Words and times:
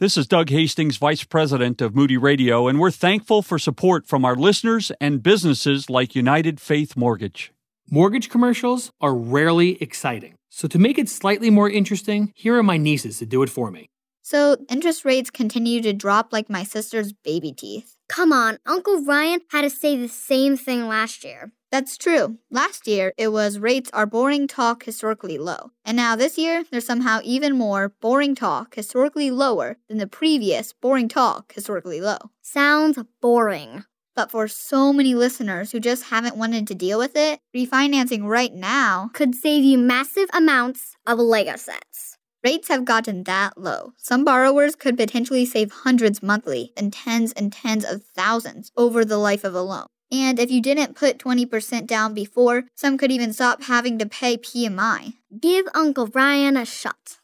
This 0.00 0.16
is 0.16 0.26
Doug 0.26 0.48
Hastings, 0.48 0.96
Vice 0.96 1.24
President 1.24 1.82
of 1.82 1.94
Moody 1.94 2.16
Radio, 2.16 2.68
and 2.68 2.80
we're 2.80 2.90
thankful 2.90 3.42
for 3.42 3.58
support 3.58 4.06
from 4.06 4.24
our 4.24 4.34
listeners 4.34 4.90
and 4.98 5.22
businesses 5.22 5.90
like 5.90 6.14
United 6.14 6.58
Faith 6.58 6.96
Mortgage. 6.96 7.52
Mortgage 7.90 8.30
commercials 8.30 8.92
are 9.02 9.14
rarely 9.14 9.76
exciting. 9.82 10.36
So, 10.48 10.66
to 10.68 10.78
make 10.78 10.96
it 10.96 11.10
slightly 11.10 11.50
more 11.50 11.68
interesting, 11.68 12.32
here 12.34 12.56
are 12.56 12.62
my 12.62 12.78
nieces 12.78 13.18
to 13.18 13.26
do 13.26 13.42
it 13.42 13.50
for 13.50 13.70
me. 13.70 13.90
So, 14.22 14.56
interest 14.70 15.04
rates 15.04 15.28
continue 15.28 15.82
to 15.82 15.92
drop 15.92 16.32
like 16.32 16.48
my 16.48 16.64
sister's 16.64 17.12
baby 17.12 17.52
teeth. 17.52 17.98
Come 18.10 18.32
on, 18.32 18.58
Uncle 18.66 19.04
Ryan 19.04 19.40
had 19.52 19.62
to 19.62 19.70
say 19.70 19.96
the 19.96 20.08
same 20.08 20.56
thing 20.56 20.88
last 20.88 21.22
year. 21.22 21.52
That's 21.70 21.96
true. 21.96 22.38
Last 22.50 22.88
year, 22.88 23.12
it 23.16 23.28
was 23.28 23.60
rates 23.60 23.88
are 23.92 24.04
boring 24.04 24.48
talk 24.48 24.82
historically 24.82 25.38
low. 25.38 25.70
And 25.84 25.96
now 25.96 26.16
this 26.16 26.36
year, 26.36 26.64
there's 26.68 26.84
somehow 26.84 27.20
even 27.22 27.56
more 27.56 27.90
boring 28.00 28.34
talk 28.34 28.74
historically 28.74 29.30
lower 29.30 29.76
than 29.88 29.98
the 29.98 30.08
previous 30.08 30.72
boring 30.72 31.06
talk 31.08 31.52
historically 31.52 32.00
low. 32.00 32.18
Sounds 32.42 32.98
boring. 33.20 33.84
But 34.16 34.32
for 34.32 34.48
so 34.48 34.92
many 34.92 35.14
listeners 35.14 35.70
who 35.70 35.78
just 35.78 36.06
haven't 36.06 36.36
wanted 36.36 36.66
to 36.66 36.74
deal 36.74 36.98
with 36.98 37.14
it, 37.14 37.38
refinancing 37.56 38.24
right 38.24 38.52
now 38.52 39.10
could 39.14 39.36
save 39.36 39.62
you 39.62 39.78
massive 39.78 40.28
amounts 40.34 40.96
of 41.06 41.20
Lego 41.20 41.54
sets. 41.54 42.09
Rates 42.42 42.68
have 42.68 42.86
gotten 42.86 43.24
that 43.24 43.58
low. 43.58 43.92
Some 43.98 44.24
borrowers 44.24 44.74
could 44.74 44.96
potentially 44.96 45.44
save 45.44 45.70
hundreds 45.84 46.22
monthly 46.22 46.72
and 46.74 46.90
tens 46.90 47.32
and 47.32 47.52
tens 47.52 47.84
of 47.84 48.02
thousands 48.02 48.72
over 48.78 49.04
the 49.04 49.18
life 49.18 49.44
of 49.44 49.54
a 49.54 49.60
loan. 49.60 49.86
And 50.10 50.38
if 50.38 50.50
you 50.50 50.62
didn't 50.62 50.96
put 50.96 51.18
20% 51.18 51.86
down 51.86 52.14
before, 52.14 52.64
some 52.74 52.96
could 52.96 53.12
even 53.12 53.34
stop 53.34 53.64
having 53.64 53.98
to 53.98 54.06
pay 54.06 54.38
PMI. 54.38 55.14
Give 55.38 55.68
Uncle 55.74 56.06
Ryan 56.06 56.56
a 56.56 56.64
shot. 56.64 57.18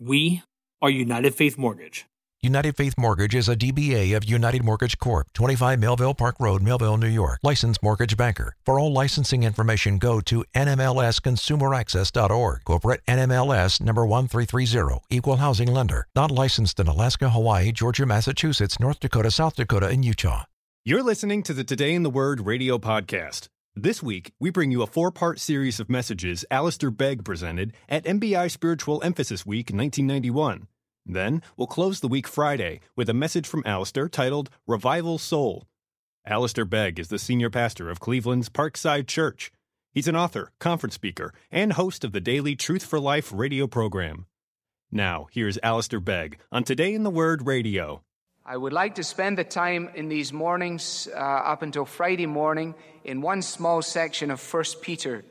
We 0.00 0.42
are 0.82 0.90
United 0.90 1.36
Faith 1.36 1.56
Mortgage. 1.56 2.06
United 2.46 2.76
Faith 2.76 2.94
Mortgage 2.96 3.34
is 3.34 3.48
a 3.48 3.56
DBA 3.56 4.16
of 4.16 4.24
United 4.24 4.62
Mortgage 4.62 4.98
Corp., 4.98 5.32
25 5.32 5.80
Melville 5.80 6.14
Park 6.14 6.36
Road, 6.38 6.62
Melville, 6.62 6.96
New 6.96 7.08
York. 7.08 7.40
Licensed 7.42 7.82
mortgage 7.82 8.16
banker. 8.16 8.54
For 8.64 8.78
all 8.78 8.92
licensing 8.92 9.42
information, 9.42 9.98
go 9.98 10.20
to 10.20 10.44
nmlsconsumeraccess.org. 10.54 12.64
Corporate 12.64 13.00
NMLS 13.08 13.80
number 13.80 14.06
1330. 14.06 15.00
Equal 15.10 15.38
housing 15.38 15.74
lender. 15.74 16.06
Not 16.14 16.30
licensed 16.30 16.78
in 16.78 16.86
Alaska, 16.86 17.30
Hawaii, 17.30 17.72
Georgia, 17.72 18.06
Massachusetts, 18.06 18.78
North 18.78 19.00
Dakota, 19.00 19.32
South 19.32 19.56
Dakota, 19.56 19.88
and 19.88 20.04
Utah. 20.04 20.44
You're 20.84 21.02
listening 21.02 21.42
to 21.42 21.52
the 21.52 21.64
Today 21.64 21.94
in 21.94 22.04
the 22.04 22.10
Word 22.10 22.46
radio 22.46 22.78
podcast. 22.78 23.48
This 23.74 24.04
week, 24.04 24.34
we 24.38 24.50
bring 24.50 24.70
you 24.70 24.82
a 24.82 24.86
four 24.86 25.10
part 25.10 25.40
series 25.40 25.80
of 25.80 25.90
messages 25.90 26.44
Alistair 26.48 26.92
Begg 26.92 27.24
presented 27.24 27.72
at 27.88 28.04
MBI 28.04 28.52
Spiritual 28.52 29.02
Emphasis 29.02 29.44
Week 29.44 29.66
1991. 29.66 30.68
Then, 31.06 31.40
we'll 31.56 31.68
close 31.68 32.00
the 32.00 32.08
week 32.08 32.26
Friday 32.26 32.80
with 32.96 33.08
a 33.08 33.14
message 33.14 33.46
from 33.46 33.62
Alistair 33.64 34.08
titled 34.08 34.50
Revival 34.66 35.18
Soul. 35.18 35.68
Alistair 36.26 36.64
Begg 36.64 36.98
is 36.98 37.08
the 37.08 37.18
senior 37.18 37.48
pastor 37.48 37.88
of 37.88 38.00
Cleveland's 38.00 38.48
Parkside 38.48 39.06
Church. 39.06 39.52
He's 39.92 40.08
an 40.08 40.16
author, 40.16 40.50
conference 40.58 40.96
speaker, 40.96 41.32
and 41.50 41.74
host 41.74 42.02
of 42.02 42.10
the 42.10 42.20
daily 42.20 42.56
Truth 42.56 42.84
for 42.84 42.98
Life 42.98 43.30
radio 43.32 43.68
program. 43.68 44.26
Now, 44.90 45.28
here's 45.30 45.58
Alistair 45.62 46.00
Begg 46.00 46.38
on 46.50 46.64
Today 46.64 46.92
in 46.92 47.04
the 47.04 47.10
Word 47.10 47.46
radio. 47.46 48.02
I 48.44 48.56
would 48.56 48.72
like 48.72 48.96
to 48.96 49.04
spend 49.04 49.38
the 49.38 49.44
time 49.44 49.90
in 49.94 50.08
these 50.08 50.32
mornings 50.32 51.08
uh, 51.14 51.18
up 51.18 51.62
until 51.62 51.84
Friday 51.84 52.26
morning 52.26 52.74
in 53.04 53.20
one 53.20 53.42
small 53.42 53.80
section 53.80 54.32
of 54.32 54.42
1 54.42 54.64
Peter. 54.82 55.24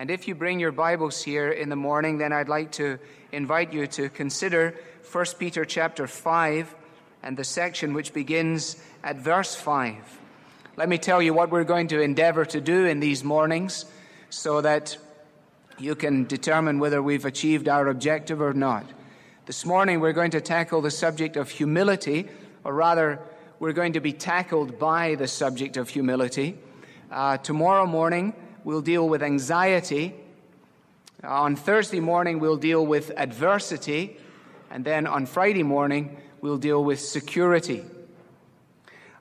And 0.00 0.10
if 0.10 0.26
you 0.26 0.34
bring 0.34 0.58
your 0.58 0.72
Bibles 0.72 1.22
here 1.22 1.50
in 1.50 1.68
the 1.68 1.76
morning, 1.76 2.16
then 2.16 2.32
I'd 2.32 2.48
like 2.48 2.72
to 2.72 2.98
invite 3.32 3.74
you 3.74 3.86
to 3.88 4.08
consider 4.08 4.74
1 5.12 5.26
Peter 5.38 5.66
chapter 5.66 6.06
5 6.06 6.74
and 7.22 7.36
the 7.36 7.44
section 7.44 7.92
which 7.92 8.14
begins 8.14 8.82
at 9.04 9.16
verse 9.16 9.54
5. 9.54 9.96
Let 10.78 10.88
me 10.88 10.96
tell 10.96 11.20
you 11.20 11.34
what 11.34 11.50
we're 11.50 11.64
going 11.64 11.88
to 11.88 12.00
endeavor 12.00 12.46
to 12.46 12.62
do 12.62 12.86
in 12.86 13.00
these 13.00 13.22
mornings 13.22 13.84
so 14.30 14.62
that 14.62 14.96
you 15.78 15.94
can 15.94 16.24
determine 16.24 16.78
whether 16.78 17.02
we've 17.02 17.26
achieved 17.26 17.68
our 17.68 17.86
objective 17.88 18.40
or 18.40 18.54
not. 18.54 18.86
This 19.44 19.66
morning 19.66 20.00
we're 20.00 20.14
going 20.14 20.30
to 20.30 20.40
tackle 20.40 20.80
the 20.80 20.90
subject 20.90 21.36
of 21.36 21.50
humility 21.50 22.26
or 22.64 22.72
rather, 22.72 23.20
we're 23.58 23.74
going 23.74 23.92
to 23.92 24.00
be 24.00 24.14
tackled 24.14 24.78
by 24.78 25.16
the 25.16 25.28
subject 25.28 25.76
of 25.76 25.90
humility. 25.90 26.56
Uh, 27.10 27.36
tomorrow 27.36 27.84
morning, 27.84 28.32
we'll 28.64 28.82
deal 28.82 29.08
with 29.08 29.22
anxiety. 29.22 30.14
Uh, 31.22 31.28
on 31.28 31.56
Thursday 31.56 32.00
morning, 32.00 32.38
we'll 32.38 32.56
deal 32.56 32.84
with 32.84 33.12
adversity. 33.16 34.16
And 34.70 34.84
then 34.84 35.06
on 35.06 35.26
Friday 35.26 35.62
morning, 35.62 36.16
we'll 36.40 36.58
deal 36.58 36.82
with 36.82 37.00
security. 37.00 37.84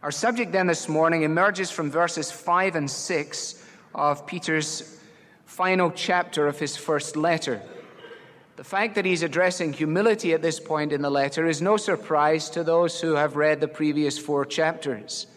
Our 0.01 0.11
subject 0.11 0.51
then 0.51 0.67
this 0.67 0.87
morning 0.87 1.23
emerges 1.23 1.71
from 1.71 1.91
verses 1.91 2.31
5 2.31 2.75
and 2.75 2.89
6 2.89 3.65
of 3.93 4.25
Peter's 4.25 4.97
final 5.45 5.91
chapter 5.91 6.47
of 6.47 6.59
his 6.59 6.77
first 6.77 7.17
letter. 7.17 7.61
The 8.55 8.63
fact 8.63 8.95
that 8.95 9.05
he's 9.05 9.23
addressing 9.23 9.73
humility 9.73 10.33
at 10.33 10.41
this 10.41 10.59
point 10.59 10.91
in 10.91 11.01
the 11.01 11.09
letter 11.09 11.47
is 11.47 11.61
no 11.61 11.77
surprise 11.77 12.49
to 12.51 12.63
those 12.63 13.01
who 13.01 13.15
have 13.15 13.35
read 13.35 13.61
the 13.61 13.67
previous 13.67 14.17
four 14.17 14.45
chapters. 14.45 15.27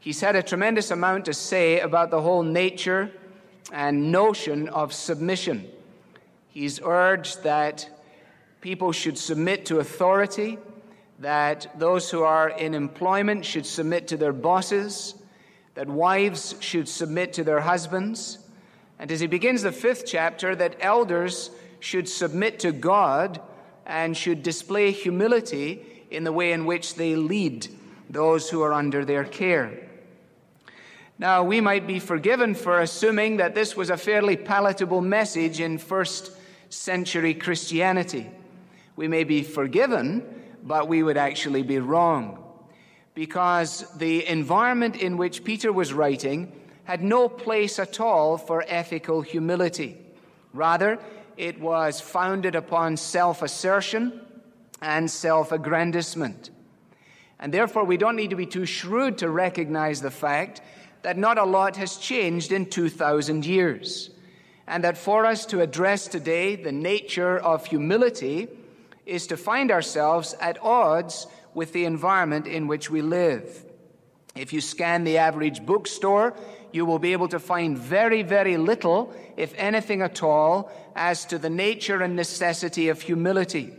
He's 0.00 0.20
had 0.20 0.36
a 0.36 0.42
tremendous 0.42 0.90
amount 0.90 1.24
to 1.24 1.34
say 1.34 1.80
about 1.80 2.10
the 2.10 2.20
whole 2.20 2.42
nature 2.42 3.10
and 3.72 4.12
notion 4.12 4.68
of 4.68 4.92
submission. 4.92 5.68
He's 6.48 6.80
urged 6.82 7.42
that 7.42 7.88
people 8.60 8.92
should 8.92 9.18
submit 9.18 9.66
to 9.66 9.78
authority, 9.78 10.58
that 11.18 11.66
those 11.78 12.10
who 12.10 12.22
are 12.22 12.48
in 12.48 12.74
employment 12.74 13.44
should 13.44 13.66
submit 13.66 14.08
to 14.08 14.16
their 14.16 14.32
bosses, 14.32 15.14
that 15.74 15.88
wives 15.88 16.54
should 16.60 16.88
submit 16.88 17.32
to 17.34 17.44
their 17.44 17.60
husbands. 17.60 18.38
And 18.98 19.10
as 19.10 19.20
he 19.20 19.26
begins 19.26 19.62
the 19.62 19.72
fifth 19.72 20.04
chapter, 20.06 20.54
that 20.54 20.76
elders 20.80 21.50
should 21.80 22.08
submit 22.08 22.60
to 22.60 22.72
God 22.72 23.40
and 23.86 24.16
should 24.16 24.42
display 24.42 24.92
humility 24.92 25.84
in 26.10 26.24
the 26.24 26.32
way 26.32 26.52
in 26.52 26.64
which 26.64 26.94
they 26.94 27.16
lead 27.16 27.68
those 28.08 28.48
who 28.48 28.62
are 28.62 28.72
under 28.72 29.04
their 29.04 29.24
care. 29.24 29.83
Now, 31.18 31.44
we 31.44 31.60
might 31.60 31.86
be 31.86 32.00
forgiven 32.00 32.54
for 32.54 32.80
assuming 32.80 33.36
that 33.36 33.54
this 33.54 33.76
was 33.76 33.88
a 33.88 33.96
fairly 33.96 34.36
palatable 34.36 35.00
message 35.00 35.60
in 35.60 35.78
first 35.78 36.32
century 36.70 37.34
Christianity. 37.34 38.28
We 38.96 39.06
may 39.06 39.22
be 39.22 39.44
forgiven, 39.44 40.24
but 40.64 40.88
we 40.88 41.02
would 41.02 41.16
actually 41.16 41.62
be 41.62 41.78
wrong. 41.78 42.42
Because 43.14 43.84
the 43.96 44.26
environment 44.26 44.96
in 44.96 45.16
which 45.16 45.44
Peter 45.44 45.72
was 45.72 45.92
writing 45.92 46.52
had 46.82 47.02
no 47.02 47.28
place 47.28 47.78
at 47.78 48.00
all 48.00 48.36
for 48.36 48.64
ethical 48.66 49.22
humility. 49.22 49.96
Rather, 50.52 50.98
it 51.36 51.60
was 51.60 52.00
founded 52.00 52.56
upon 52.56 52.96
self 52.96 53.40
assertion 53.40 54.20
and 54.82 55.08
self 55.08 55.52
aggrandizement. 55.52 56.50
And 57.38 57.54
therefore, 57.54 57.84
we 57.84 57.96
don't 57.96 58.16
need 58.16 58.30
to 58.30 58.36
be 58.36 58.46
too 58.46 58.66
shrewd 58.66 59.18
to 59.18 59.28
recognize 59.28 60.00
the 60.00 60.10
fact 60.10 60.60
that 61.04 61.18
not 61.18 61.38
a 61.38 61.44
lot 61.44 61.76
has 61.76 61.98
changed 61.98 62.50
in 62.50 62.64
2,000 62.66 63.44
years. 63.44 64.10
And 64.66 64.82
that 64.84 64.96
for 64.96 65.26
us 65.26 65.44
to 65.46 65.60
address 65.60 66.08
today 66.08 66.56
the 66.56 66.72
nature 66.72 67.38
of 67.38 67.66
humility 67.66 68.48
is 69.04 69.26
to 69.26 69.36
find 69.36 69.70
ourselves 69.70 70.34
at 70.40 70.62
odds 70.62 71.26
with 71.52 71.74
the 71.74 71.84
environment 71.84 72.46
in 72.46 72.66
which 72.66 72.90
we 72.90 73.02
live. 73.02 73.66
If 74.34 74.54
you 74.54 74.62
scan 74.62 75.04
the 75.04 75.18
average 75.18 75.64
bookstore, 75.66 76.34
you 76.72 76.86
will 76.86 76.98
be 76.98 77.12
able 77.12 77.28
to 77.28 77.38
find 77.38 77.76
very, 77.76 78.22
very 78.22 78.56
little, 78.56 79.14
if 79.36 79.54
anything 79.56 80.00
at 80.00 80.22
all, 80.22 80.72
as 80.96 81.26
to 81.26 81.38
the 81.38 81.50
nature 81.50 82.02
and 82.02 82.16
necessity 82.16 82.88
of 82.88 83.02
humility. 83.02 83.74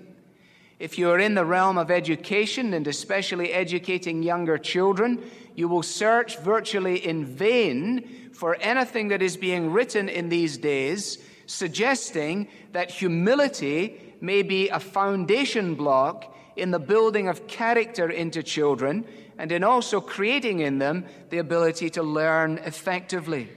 If 0.78 0.97
you 0.97 1.09
are 1.09 1.19
in 1.19 1.36
the 1.36 1.46
realm 1.46 1.78
of 1.78 1.90
education, 1.90 2.74
and 2.74 2.86
especially 2.88 3.54
educating 3.54 4.24
younger 4.24 4.57
children, 4.57 5.24
you 5.56 5.68
will 5.68 5.83
search 5.83 6.38
virtually 6.39 7.06
in 7.06 7.25
vain 7.25 8.30
for 8.33 8.57
anything 8.60 9.07
that 9.07 9.22
is 9.22 9.38
being 9.38 9.72
written 9.72 10.10
in 10.10 10.30
these 10.30 10.57
days 10.57 11.19
suggesting 11.48 12.48
that 12.72 12.92
humility 12.92 14.16
may 14.22 14.42
be 14.42 14.69
a 14.69 14.80
foundation 14.80 15.75
block 15.75 16.36
in 16.56 16.72
the 16.72 16.80
building 16.80 17.27
of 17.27 17.48
character 17.48 18.10
into 18.10 18.42
children 18.42 19.06
and 19.38 19.51
in 19.51 19.63
also 19.63 20.00
creating 20.00 20.60
in 20.60 20.80
them 20.80 21.06
the 21.30 21.38
ability 21.38 21.89
to 21.89 22.01
learn 22.01 22.57
effectively. 22.60 23.50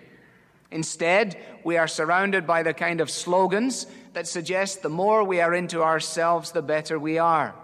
Instead, 0.71 1.37
we 1.65 1.77
are 1.77 1.89
surrounded 1.89 2.47
by 2.47 2.63
the 2.63 2.75
kind 2.75 3.01
of 3.01 3.11
slogans 3.11 3.87
that 4.13 4.27
suggest 4.27 4.83
the 4.83 4.89
more 4.89 5.25
we 5.25 5.41
are 5.41 5.55
into 5.55 5.83
ourselves, 5.83 6.53
the 6.53 6.63
better 6.63 6.99
we 6.99 7.19
are. 7.19 7.55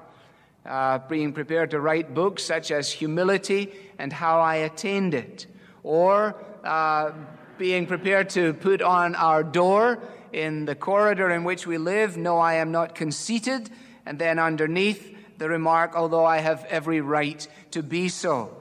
Uh, 0.64 0.98
being 1.08 1.32
prepared 1.32 1.70
to 1.70 1.80
write 1.80 2.14
books 2.14 2.42
such 2.42 2.70
as 2.70 2.90
Humility 2.90 3.72
and 3.98 4.12
How 4.12 4.40
I 4.40 4.56
Attained 4.56 5.14
It, 5.14 5.46
or 5.82 6.36
uh, 6.64 7.12
being 7.58 7.86
prepared 7.86 8.30
to 8.30 8.54
put 8.54 8.80
on 8.80 9.14
our 9.14 9.42
door 9.42 10.00
in 10.32 10.64
the 10.64 10.74
corridor 10.74 11.30
in 11.30 11.44
which 11.44 11.66
we 11.66 11.78
live, 11.78 12.16
No, 12.16 12.38
I 12.38 12.54
am 12.54 12.72
not 12.72 12.94
conceited, 12.94 13.70
and 14.06 14.18
then 14.18 14.38
underneath, 14.38 15.12
the 15.36 15.48
remark, 15.48 15.96
although 15.96 16.24
I 16.24 16.38
have 16.38 16.64
every 16.66 17.00
right 17.00 17.46
to 17.72 17.82
be 17.82 18.08
so. 18.08 18.56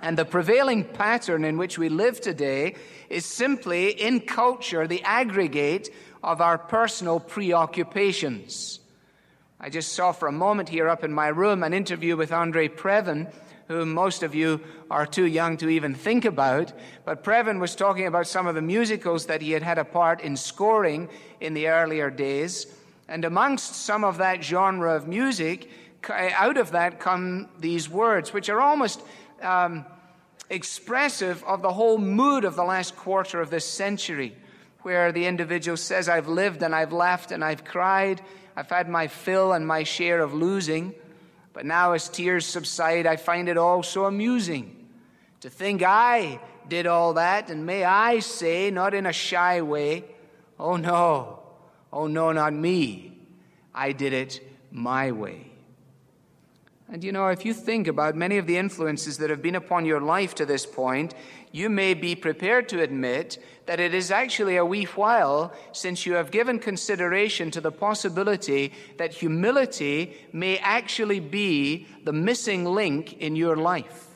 And 0.00 0.16
the 0.16 0.24
prevailing 0.24 0.84
pattern 0.84 1.44
in 1.44 1.58
which 1.58 1.78
we 1.78 1.88
live 1.88 2.20
today 2.20 2.76
is 3.08 3.24
simply, 3.24 3.90
in 3.90 4.20
culture, 4.20 4.86
the 4.86 5.02
aggregate 5.02 5.88
of 6.22 6.40
our 6.40 6.58
personal 6.58 7.20
preoccupations. 7.20 8.80
I 9.60 9.70
just 9.70 9.92
saw 9.92 10.12
for 10.12 10.28
a 10.28 10.32
moment 10.32 10.68
here 10.68 10.88
up 10.88 11.02
in 11.02 11.12
my 11.12 11.28
room 11.28 11.62
an 11.62 11.74
interview 11.74 12.16
with 12.16 12.32
Andre 12.32 12.68
Previn, 12.68 13.32
whom 13.66 13.92
most 13.92 14.22
of 14.22 14.34
you 14.34 14.60
are 14.90 15.06
too 15.06 15.26
young 15.26 15.56
to 15.58 15.68
even 15.68 15.94
think 15.94 16.24
about. 16.24 16.72
But 17.04 17.22
Previn 17.22 17.60
was 17.60 17.74
talking 17.74 18.06
about 18.06 18.26
some 18.26 18.46
of 18.46 18.54
the 18.54 18.62
musicals 18.62 19.26
that 19.26 19.42
he 19.42 19.50
had 19.50 19.62
had 19.62 19.78
a 19.78 19.84
part 19.84 20.20
in 20.20 20.36
scoring 20.36 21.08
in 21.40 21.54
the 21.54 21.68
earlier 21.68 22.08
days. 22.08 22.66
And 23.08 23.24
amongst 23.24 23.74
some 23.74 24.04
of 24.04 24.18
that 24.18 24.42
genre 24.42 24.94
of 24.94 25.08
music, 25.08 25.70
out 26.08 26.56
of 26.56 26.70
that 26.72 27.00
come 27.00 27.48
these 27.58 27.88
words, 27.88 28.32
which 28.32 28.48
are 28.48 28.60
almost 28.60 29.02
um, 29.42 29.84
expressive 30.50 31.42
of 31.44 31.62
the 31.62 31.72
whole 31.72 31.98
mood 31.98 32.44
of 32.44 32.54
the 32.54 32.64
last 32.64 32.96
quarter 32.96 33.40
of 33.40 33.50
this 33.50 33.64
century, 33.64 34.36
where 34.82 35.12
the 35.12 35.26
individual 35.26 35.76
says, 35.76 36.08
I've 36.08 36.28
lived 36.28 36.62
and 36.62 36.74
I've 36.74 36.92
laughed 36.92 37.32
and 37.32 37.44
I've 37.44 37.64
cried, 37.64 38.20
I've 38.56 38.70
had 38.70 38.88
my 38.88 39.06
fill 39.08 39.52
and 39.52 39.66
my 39.66 39.82
share 39.82 40.20
of 40.20 40.34
losing, 40.34 40.94
but 41.52 41.66
now 41.66 41.92
as 41.92 42.08
tears 42.08 42.46
subside, 42.46 43.06
I 43.06 43.16
find 43.16 43.48
it 43.48 43.56
all 43.56 43.82
so 43.82 44.04
amusing 44.04 44.78
to 45.40 45.50
think 45.50 45.82
I 45.82 46.40
did 46.68 46.86
all 46.86 47.14
that, 47.14 47.50
and 47.50 47.64
may 47.64 47.84
I 47.84 48.18
say, 48.18 48.70
not 48.70 48.94
in 48.94 49.06
a 49.06 49.12
shy 49.12 49.62
way, 49.62 50.04
oh 50.58 50.76
no, 50.76 51.40
oh 51.92 52.06
no, 52.06 52.32
not 52.32 52.52
me. 52.52 53.18
I 53.74 53.92
did 53.92 54.12
it 54.12 54.40
my 54.70 55.12
way. 55.12 55.52
And 56.90 57.04
you 57.04 57.12
know, 57.12 57.28
if 57.28 57.44
you 57.44 57.54
think 57.54 57.86
about 57.86 58.16
many 58.16 58.38
of 58.38 58.46
the 58.46 58.56
influences 58.56 59.18
that 59.18 59.30
have 59.30 59.42
been 59.42 59.54
upon 59.54 59.84
your 59.84 60.00
life 60.00 60.34
to 60.36 60.46
this 60.46 60.66
point, 60.66 61.14
you 61.52 61.68
may 61.68 61.94
be 61.94 62.14
prepared 62.14 62.68
to 62.68 62.82
admit 62.82 63.38
that 63.66 63.80
it 63.80 63.94
is 63.94 64.10
actually 64.10 64.56
a 64.56 64.64
wee 64.64 64.84
while 64.84 65.52
since 65.72 66.06
you 66.06 66.14
have 66.14 66.30
given 66.30 66.58
consideration 66.58 67.50
to 67.50 67.60
the 67.60 67.72
possibility 67.72 68.72
that 68.96 69.12
humility 69.12 70.16
may 70.32 70.58
actually 70.58 71.20
be 71.20 71.86
the 72.04 72.12
missing 72.12 72.64
link 72.64 73.20
in 73.20 73.36
your 73.36 73.56
life. 73.56 74.06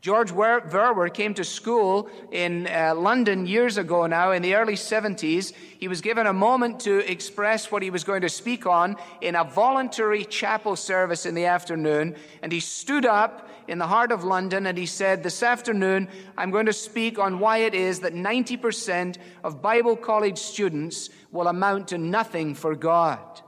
George 0.00 0.30
Verwer 0.30 1.12
came 1.12 1.34
to 1.34 1.42
school 1.42 2.08
in 2.30 2.68
uh, 2.68 2.94
London 2.96 3.46
years 3.46 3.78
ago 3.78 4.06
now, 4.06 4.30
in 4.30 4.42
the 4.42 4.54
early 4.54 4.74
70s. 4.74 5.52
He 5.80 5.88
was 5.88 6.00
given 6.00 6.28
a 6.28 6.32
moment 6.32 6.80
to 6.80 6.98
express 7.10 7.72
what 7.72 7.82
he 7.82 7.90
was 7.90 8.04
going 8.04 8.22
to 8.22 8.28
speak 8.28 8.64
on 8.64 8.96
in 9.20 9.34
a 9.34 9.42
voluntary 9.42 10.24
chapel 10.24 10.76
service 10.76 11.26
in 11.26 11.34
the 11.34 11.46
afternoon. 11.46 12.14
And 12.42 12.52
he 12.52 12.60
stood 12.60 13.06
up 13.06 13.48
in 13.66 13.78
the 13.78 13.88
heart 13.88 14.12
of 14.12 14.22
London 14.22 14.66
and 14.66 14.78
he 14.78 14.86
said, 14.86 15.24
This 15.24 15.42
afternoon, 15.42 16.08
I'm 16.36 16.52
going 16.52 16.66
to 16.66 16.72
speak 16.72 17.18
on 17.18 17.40
why 17.40 17.58
it 17.58 17.74
is 17.74 17.98
that 18.00 18.14
90% 18.14 19.16
of 19.42 19.60
Bible 19.60 19.96
college 19.96 20.38
students 20.38 21.10
will 21.32 21.48
amount 21.48 21.88
to 21.88 21.98
nothing 21.98 22.54
for 22.54 22.76
God. 22.76 23.40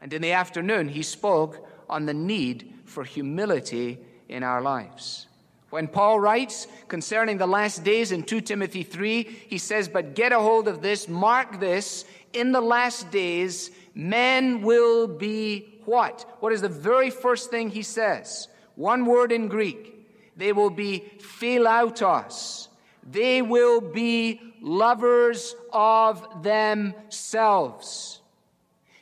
And 0.00 0.14
in 0.14 0.22
the 0.22 0.32
afternoon, 0.32 0.88
he 0.88 1.02
spoke 1.02 1.68
on 1.90 2.06
the 2.06 2.14
need 2.14 2.72
for 2.86 3.04
humility 3.04 3.98
in 4.28 4.42
our 4.42 4.60
lives. 4.60 5.26
When 5.70 5.86
Paul 5.86 6.18
writes 6.18 6.66
concerning 6.88 7.36
the 7.36 7.46
last 7.46 7.84
days 7.84 8.10
in 8.10 8.22
2 8.22 8.40
Timothy 8.40 8.82
3, 8.82 9.22
he 9.48 9.58
says, 9.58 9.88
But 9.88 10.14
get 10.14 10.32
a 10.32 10.40
hold 10.40 10.66
of 10.66 10.80
this, 10.80 11.08
mark 11.08 11.60
this, 11.60 12.04
in 12.32 12.52
the 12.52 12.60
last 12.60 13.10
days, 13.10 13.70
men 13.94 14.62
will 14.62 15.06
be 15.06 15.80
what? 15.84 16.24
What 16.40 16.52
is 16.52 16.62
the 16.62 16.68
very 16.68 17.10
first 17.10 17.50
thing 17.50 17.70
he 17.70 17.82
says? 17.82 18.48
One 18.76 19.04
word 19.06 19.32
in 19.32 19.48
Greek. 19.48 19.94
They 20.36 20.52
will 20.52 20.70
be 20.70 21.04
philautos. 21.18 22.68
They 23.10 23.42
will 23.42 23.80
be 23.80 24.40
lovers 24.60 25.54
of 25.72 26.42
themselves. 26.42 28.20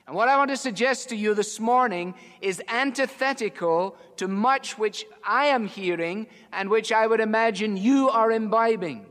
And 0.06 0.14
what 0.14 0.28
I 0.28 0.36
want 0.36 0.50
to 0.50 0.56
suggest 0.56 1.08
to 1.08 1.16
you 1.16 1.34
this 1.34 1.58
morning 1.58 2.14
is 2.40 2.62
antithetical 2.68 3.96
to 4.18 4.28
much 4.28 4.78
which 4.78 5.06
I 5.24 5.46
am 5.46 5.66
hearing 5.66 6.26
and 6.52 6.68
which 6.68 6.92
I 6.92 7.06
would 7.06 7.20
imagine 7.20 7.76
you 7.76 8.08
are 8.08 8.30
imbibing. 8.30 9.06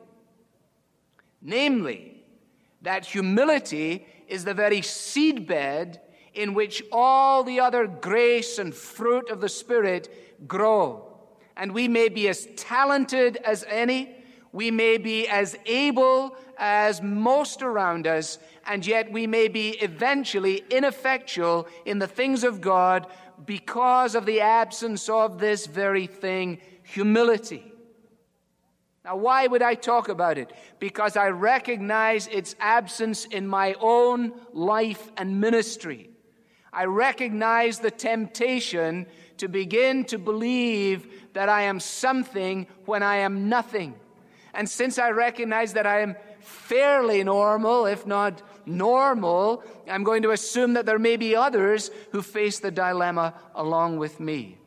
Namely, 1.41 2.23
that 2.81 3.05
humility 3.05 4.05
is 4.27 4.45
the 4.45 4.53
very 4.53 4.81
seedbed 4.81 5.99
in 6.33 6.53
which 6.53 6.83
all 6.91 7.43
the 7.43 7.59
other 7.59 7.87
grace 7.87 8.59
and 8.59 8.73
fruit 8.73 9.29
of 9.29 9.41
the 9.41 9.49
Spirit 9.49 10.47
grow. 10.47 11.17
And 11.57 11.71
we 11.71 11.87
may 11.87 12.09
be 12.09 12.27
as 12.27 12.47
talented 12.57 13.37
as 13.37 13.63
any, 13.69 14.15
we 14.51 14.71
may 14.71 14.97
be 14.97 15.27
as 15.27 15.57
able 15.65 16.37
as 16.57 17.01
most 17.01 17.61
around 17.61 18.07
us, 18.07 18.39
and 18.65 18.85
yet 18.85 19.11
we 19.11 19.27
may 19.27 19.47
be 19.47 19.71
eventually 19.81 20.63
ineffectual 20.69 21.67
in 21.85 21.99
the 21.99 22.07
things 22.07 22.43
of 22.43 22.61
God 22.61 23.07
because 23.45 24.15
of 24.15 24.25
the 24.25 24.41
absence 24.41 25.09
of 25.09 25.39
this 25.39 25.65
very 25.65 26.07
thing, 26.07 26.59
humility. 26.83 27.71
Now, 29.03 29.17
why 29.17 29.45
would 29.45 29.61
I 29.61 29.75
talk 29.75 30.09
about 30.09 30.37
it? 30.37 30.51
Because 30.79 31.15
I 31.15 31.29
recognize 31.29 32.27
its 32.27 32.55
absence 32.59 33.25
in 33.25 33.47
my 33.47 33.75
own 33.79 34.33
life 34.51 35.11
and 35.17 35.39
ministry. 35.39 36.09
I 36.73 36.85
recognize 36.85 37.79
the 37.79 37.91
temptation 37.91 39.05
to 39.37 39.47
begin 39.47 40.05
to 40.05 40.17
believe 40.17 41.07
that 41.33 41.49
I 41.49 41.63
am 41.63 41.79
something 41.79 42.67
when 42.85 43.03
I 43.03 43.17
am 43.17 43.47
nothing. 43.47 43.95
And 44.53 44.67
since 44.67 44.97
I 44.97 45.11
recognize 45.11 45.73
that 45.73 45.85
I 45.85 46.01
am 46.01 46.15
fairly 46.39 47.23
normal, 47.23 47.85
if 47.85 48.07
not 48.07 48.41
normal, 48.67 49.63
I'm 49.89 50.03
going 50.03 50.23
to 50.23 50.31
assume 50.31 50.73
that 50.73 50.85
there 50.85 50.99
may 50.99 51.17
be 51.17 51.35
others 51.35 51.91
who 52.11 52.21
face 52.21 52.59
the 52.59 52.71
dilemma 52.71 53.33
along 53.53 53.97
with 53.97 54.19
me. 54.19 54.57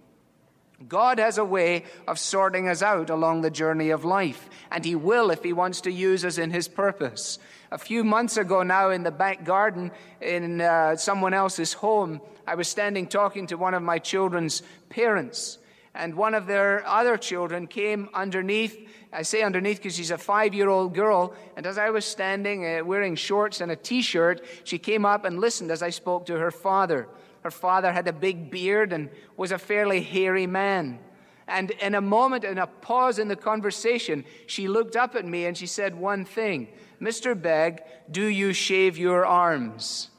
God 0.86 1.18
has 1.18 1.38
a 1.38 1.44
way 1.44 1.84
of 2.06 2.20
sorting 2.20 2.68
us 2.68 2.82
out 2.82 3.10
along 3.10 3.40
the 3.40 3.50
journey 3.50 3.90
of 3.90 4.04
life, 4.04 4.48
and 4.70 4.84
He 4.84 4.94
will 4.94 5.30
if 5.30 5.42
He 5.42 5.52
wants 5.52 5.80
to 5.82 5.90
use 5.90 6.24
us 6.24 6.38
in 6.38 6.52
His 6.52 6.68
purpose. 6.68 7.40
A 7.72 7.78
few 7.78 8.04
months 8.04 8.36
ago 8.36 8.62
now, 8.62 8.90
in 8.90 9.02
the 9.02 9.10
back 9.10 9.44
garden 9.44 9.90
in 10.20 10.60
uh, 10.60 10.94
someone 10.96 11.34
else's 11.34 11.72
home, 11.72 12.20
I 12.46 12.54
was 12.54 12.68
standing 12.68 13.08
talking 13.08 13.48
to 13.48 13.56
one 13.56 13.74
of 13.74 13.82
my 13.82 13.98
children's 13.98 14.62
parents, 14.88 15.58
and 15.98 16.14
one 16.14 16.34
of 16.34 16.46
their 16.46 16.86
other 16.86 17.18
children 17.18 17.66
came 17.66 18.08
underneath 18.14 18.88
I 19.12 19.22
say 19.22 19.42
underneath 19.42 19.78
because 19.78 19.96
she's 19.96 20.10
a 20.10 20.18
five 20.18 20.54
year 20.54 20.68
old 20.68 20.94
girl. 20.94 21.34
And 21.56 21.66
as 21.66 21.78
I 21.78 21.90
was 21.90 22.04
standing 22.04 22.66
uh, 22.66 22.84
wearing 22.84 23.16
shorts 23.16 23.60
and 23.60 23.70
a 23.72 23.76
t 23.76 24.02
shirt, 24.02 24.44
she 24.64 24.78
came 24.78 25.04
up 25.04 25.24
and 25.24 25.40
listened 25.40 25.70
as 25.70 25.82
I 25.82 25.90
spoke 25.90 26.26
to 26.26 26.38
her 26.38 26.50
father. 26.50 27.08
Her 27.42 27.50
father 27.50 27.92
had 27.92 28.06
a 28.08 28.12
big 28.12 28.50
beard 28.50 28.92
and 28.92 29.08
was 29.36 29.52
a 29.52 29.58
fairly 29.58 30.02
hairy 30.02 30.46
man. 30.46 30.98
And 31.46 31.70
in 31.70 31.94
a 31.94 32.00
moment, 32.00 32.44
in 32.44 32.58
a 32.58 32.66
pause 32.66 33.18
in 33.18 33.28
the 33.28 33.36
conversation, 33.36 34.24
she 34.46 34.68
looked 34.68 34.96
up 34.96 35.14
at 35.14 35.24
me 35.24 35.46
and 35.46 35.56
she 35.56 35.66
said 35.66 35.94
one 35.94 36.24
thing 36.24 36.68
Mr. 37.00 37.40
Begg, 37.40 37.80
do 38.10 38.26
you 38.26 38.52
shave 38.52 38.98
your 38.98 39.24
arms? 39.24 40.10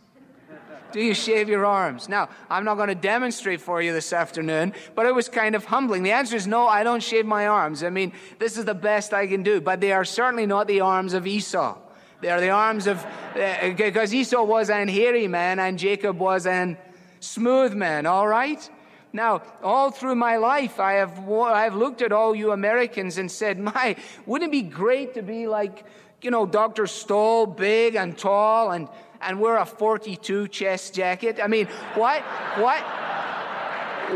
Do 0.91 1.01
you 1.01 1.13
shave 1.13 1.50
your 1.50 1.65
arms? 1.65 2.10
Now, 2.10 2.29
I'm 2.50 2.65
not 2.65 2.75
going 2.75 2.89
to 2.89 2.96
demonstrate 2.96 3.62
for 3.62 3.81
you 3.81 3.93
this 3.93 4.12
afternoon, 4.12 4.74
but 4.96 5.05
it 5.05 5.13
was 5.13 5.29
kind 5.29 5.55
of 5.55 5.65
humbling. 5.65 6.03
The 6.03 6.12
answer 6.12 6.36
is 6.36 6.48
no, 6.48 6.67
I 6.67 6.84
don't 6.84 7.03
shave 7.03 7.25
my 7.25 7.48
arms. 7.48 7.84
I 7.84 7.89
mean, 7.89 8.12
this 8.39 8.58
is 8.58 8.65
the 8.65 8.74
best 8.74 9.13
I 9.13 9.27
can 9.27 9.43
do, 9.43 9.62
but 9.62 9.81
they 9.81 9.91
are 9.91 10.05
certainly 10.05 10.46
not 10.46 10.67
the 10.67 10.81
arms 10.81 11.13
of 11.13 11.27
Esau. 11.27 11.77
They 12.22 12.29
are 12.29 12.41
the 12.41 12.50
arms 12.50 12.88
of, 12.88 13.05
eh, 13.36 13.58
eh, 13.62 13.74
because 13.74 14.13
Esau 14.13 14.43
was 14.43 14.69
an 14.69 14.88
hairy 14.88 15.27
man 15.27 15.60
and 15.60 15.77
Jacob 15.77 16.17
was 16.17 16.46
an 16.46 16.77
smooth 17.19 17.74
man, 17.74 18.05
all 18.05 18.27
right? 18.27 18.69
Now, 19.13 19.41
all 19.63 19.91
through 19.91 20.15
my 20.15 20.38
life, 20.38 20.79
I 20.79 20.93
have, 20.93 21.17
I 21.29 21.63
have 21.63 21.75
looked 21.75 22.01
at 22.01 22.12
all 22.12 22.36
you 22.36 22.51
Americans 22.51 23.17
and 23.17 23.31
said, 23.31 23.60
my, 23.60 23.96
wouldn't 24.25 24.50
it 24.50 24.51
be 24.51 24.62
great 24.62 25.13
to 25.15 25.22
be 25.22 25.48
like, 25.48 25.86
you 26.22 26.31
know, 26.31 26.46
Dr. 26.46 26.86
Stoll, 26.88 27.46
big 27.46 27.96
and 27.96 28.17
tall 28.17 28.72
and 28.72 28.89
and 29.21 29.39
wear 29.39 29.57
a 29.57 29.65
42 29.65 30.47
chest 30.47 30.93
jacket? 30.93 31.39
I 31.41 31.47
mean, 31.47 31.67
what? 31.95 32.21
What? 32.57 32.81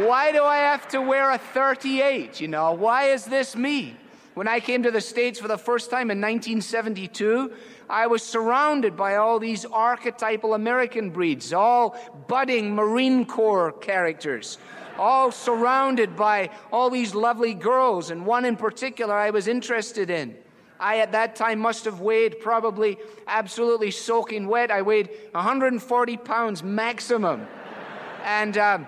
Why 0.08 0.32
do 0.32 0.44
I 0.44 0.58
have 0.58 0.88
to 0.90 1.02
wear 1.02 1.32
a 1.32 1.38
38? 1.38 2.42
You 2.42 2.48
know, 2.48 2.74
why 2.74 3.10
is 3.10 3.26
this 3.26 3.56
me? 3.56 3.96
When 4.34 4.48
I 4.48 4.60
came 4.60 4.82
to 4.84 4.92
the 4.92 5.02
States 5.02 5.40
for 5.40 5.48
the 5.48 5.60
first 5.60 5.92
time 5.92 6.10
in 6.10 6.20
1972, 6.20 7.54
I 7.88 8.08
was 8.08 8.24
surrounded 8.24 8.98
by 8.98 9.18
all 9.18 9.38
these 9.38 9.66
archetypal 9.66 10.56
American 10.56 11.12
breeds, 11.12 11.54
all 11.54 11.96
budding 12.28 12.74
Marine 12.74 13.26
Corps 13.26 13.72
characters, 13.72 14.58
all 14.98 15.32
surrounded 15.32 16.16
by 16.16 16.50
all 16.72 16.90
these 16.90 17.14
lovely 17.14 17.54
girls, 17.54 18.10
and 18.10 18.26
one 18.26 18.46
in 18.46 18.58
particular 18.58 19.14
I 19.14 19.30
was 19.30 19.48
interested 19.48 20.10
in. 20.10 20.36
I, 20.84 20.98
at 20.98 21.14
that 21.14 21.38
time, 21.38 21.60
must 21.60 21.86
have 21.86 22.02
weighed 22.02 22.42
probably 22.42 22.98
absolutely 23.26 23.90
soaking 23.90 24.48
wet. 24.50 24.70
I 24.70 24.82
weighed 24.82 25.10
140 25.32 26.18
pounds 26.18 26.62
maximum. 26.62 27.48
And 28.26 28.58
um, 28.58 28.88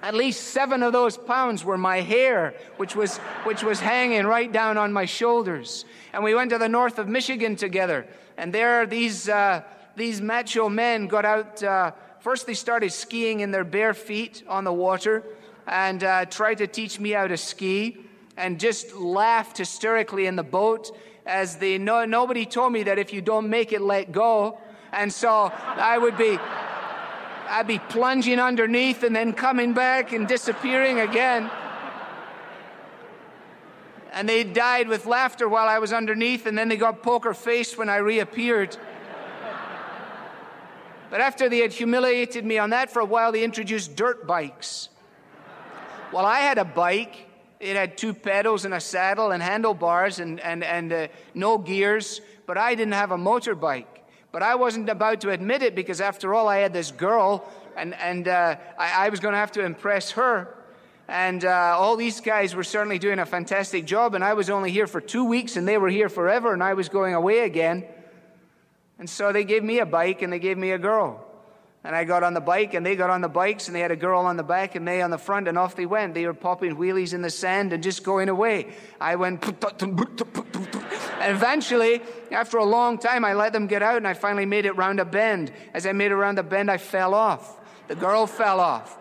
at 0.00 0.14
least 0.14 0.50
seven 0.50 0.84
of 0.84 0.92
those 0.92 1.16
pounds 1.16 1.64
were 1.64 1.76
my 1.76 2.02
hair, 2.02 2.54
which 2.76 2.94
was, 2.94 3.16
which 3.42 3.64
was 3.64 3.80
hanging 3.80 4.26
right 4.26 4.50
down 4.52 4.78
on 4.78 4.92
my 4.92 5.06
shoulders. 5.06 5.84
And 6.12 6.22
we 6.22 6.36
went 6.36 6.50
to 6.50 6.58
the 6.58 6.68
north 6.68 7.00
of 7.00 7.08
Michigan 7.08 7.56
together. 7.56 8.06
And 8.36 8.52
there, 8.52 8.86
these, 8.86 9.28
uh, 9.28 9.62
these 9.96 10.20
macho 10.20 10.68
men 10.68 11.08
got 11.08 11.24
out. 11.24 11.60
Uh, 11.60 11.90
first, 12.20 12.46
they 12.46 12.54
started 12.54 12.92
skiing 12.92 13.40
in 13.40 13.50
their 13.50 13.64
bare 13.64 13.94
feet 13.94 14.44
on 14.46 14.62
the 14.62 14.72
water 14.72 15.24
and 15.66 16.04
uh, 16.04 16.26
tried 16.26 16.58
to 16.58 16.68
teach 16.68 17.00
me 17.00 17.10
how 17.10 17.26
to 17.26 17.36
ski 17.36 17.98
and 18.36 18.60
just 18.60 18.94
laughed 18.94 19.58
hysterically 19.58 20.26
in 20.26 20.36
the 20.36 20.44
boat 20.44 20.96
as 21.26 21.56
the 21.56 21.78
no, 21.78 22.04
nobody 22.04 22.44
told 22.44 22.72
me 22.72 22.82
that 22.84 22.98
if 22.98 23.12
you 23.12 23.22
don't 23.22 23.48
make 23.48 23.72
it, 23.72 23.80
let 23.80 24.12
go. 24.12 24.58
And 24.92 25.12
so 25.12 25.50
I 25.54 25.98
would 25.98 26.16
be, 26.16 26.38
I'd 27.48 27.66
be 27.66 27.78
plunging 27.78 28.38
underneath 28.38 29.02
and 29.02 29.14
then 29.14 29.32
coming 29.32 29.72
back 29.72 30.12
and 30.12 30.28
disappearing 30.28 31.00
again. 31.00 31.50
And 34.12 34.28
they 34.28 34.44
died 34.44 34.86
with 34.88 35.06
laughter 35.06 35.48
while 35.48 35.68
I 35.68 35.80
was 35.80 35.92
underneath, 35.92 36.46
and 36.46 36.56
then 36.56 36.68
they 36.68 36.76
got 36.76 37.02
poker 37.02 37.34
faced 37.34 37.76
when 37.76 37.88
I 37.88 37.96
reappeared. 37.96 38.76
But 41.10 41.20
after 41.20 41.48
they 41.48 41.58
had 41.58 41.72
humiliated 41.72 42.44
me 42.44 42.58
on 42.58 42.70
that 42.70 42.90
for 42.90 43.00
a 43.00 43.04
while, 43.04 43.32
they 43.32 43.42
introduced 43.42 43.96
dirt 43.96 44.26
bikes. 44.26 44.88
Well, 46.12 46.24
I 46.24 46.40
had 46.40 46.58
a 46.58 46.64
bike. 46.64 47.28
It 47.64 47.76
had 47.76 47.96
two 47.96 48.12
pedals 48.12 48.66
and 48.66 48.74
a 48.74 48.80
saddle 48.80 49.30
and 49.30 49.42
handlebars 49.42 50.18
and, 50.18 50.38
and, 50.40 50.62
and 50.62 50.92
uh, 50.92 51.08
no 51.32 51.56
gears, 51.56 52.20
but 52.46 52.58
I 52.58 52.74
didn't 52.74 52.92
have 52.92 53.10
a 53.10 53.16
motorbike. 53.16 53.86
But 54.32 54.42
I 54.42 54.56
wasn't 54.56 54.90
about 54.90 55.22
to 55.22 55.30
admit 55.30 55.62
it 55.62 55.74
because, 55.74 56.02
after 56.02 56.34
all, 56.34 56.46
I 56.46 56.58
had 56.58 56.74
this 56.74 56.90
girl 56.90 57.48
and, 57.74 57.94
and 57.94 58.28
uh, 58.28 58.56
I, 58.78 59.06
I, 59.06 59.08
was 59.08 59.20
going 59.20 59.32
to 59.32 59.38
have 59.38 59.52
to 59.52 59.64
impress 59.64 60.10
her. 60.12 60.54
And 61.08 61.44
uh, 61.44 61.76
all 61.78 61.96
these 61.96 62.20
guys 62.20 62.54
were 62.54 62.64
certainly 62.64 62.98
doing 62.98 63.18
a 63.18 63.26
fantastic 63.26 63.86
job, 63.86 64.14
and 64.14 64.22
I 64.22 64.34
was 64.34 64.50
only 64.50 64.70
here 64.70 64.86
for 64.86 65.00
two 65.00 65.24
weeks, 65.24 65.56
and 65.56 65.66
they 65.66 65.78
were 65.78 65.88
here 65.88 66.08
forever, 66.08 66.52
and 66.52 66.62
I 66.62 66.74
was 66.74 66.88
going 66.88 67.14
away 67.14 67.40
again. 67.40 67.84
And 68.98 69.08
so 69.08 69.32
they 69.32 69.44
gave 69.44 69.64
me 69.64 69.78
a 69.78 69.86
bike 69.86 70.22
and 70.22 70.32
they 70.32 70.38
gave 70.38 70.56
me 70.58 70.70
a 70.70 70.78
girl. 70.78 71.23
And 71.84 71.94
I 71.94 72.04
got 72.04 72.22
on 72.22 72.32
the 72.32 72.40
bike, 72.40 72.72
and 72.72 72.84
they 72.84 72.96
got 72.96 73.10
on 73.10 73.20
the 73.20 73.28
bikes, 73.28 73.68
and 73.68 73.76
they 73.76 73.80
had 73.80 73.90
a 73.90 73.96
girl 73.96 74.20
on 74.20 74.38
the 74.38 74.42
back 74.42 74.74
and 74.74 74.88
they 74.88 75.02
on 75.02 75.10
the 75.10 75.18
front, 75.18 75.48
and 75.48 75.58
off 75.58 75.76
they 75.76 75.84
went. 75.84 76.14
They 76.14 76.24
were 76.24 76.32
popping 76.32 76.76
wheelies 76.76 77.12
in 77.12 77.20
the 77.20 77.28
sand 77.28 77.74
and 77.74 77.82
just 77.82 78.02
going 78.02 78.30
away. 78.30 78.72
I 79.00 79.16
went. 79.16 79.44
And 81.24 81.36
eventually, 81.36 82.02
after 82.30 82.56
a 82.58 82.64
long 82.64 82.98
time, 82.98 83.24
I 83.24 83.34
let 83.34 83.52
them 83.52 83.66
get 83.66 83.82
out 83.82 83.96
and 83.96 84.08
I 84.08 84.14
finally 84.14 84.46
made 84.46 84.66
it 84.66 84.72
round 84.76 85.00
a 85.00 85.04
bend. 85.04 85.52
As 85.72 85.86
I 85.86 85.92
made 85.92 86.10
it 86.10 86.16
round 86.16 86.38
the 86.38 86.42
bend, 86.42 86.70
I 86.70 86.78
fell 86.78 87.14
off. 87.14 87.58
The 87.88 87.94
girl 87.94 88.26
fell 88.26 88.60
off. 88.60 88.98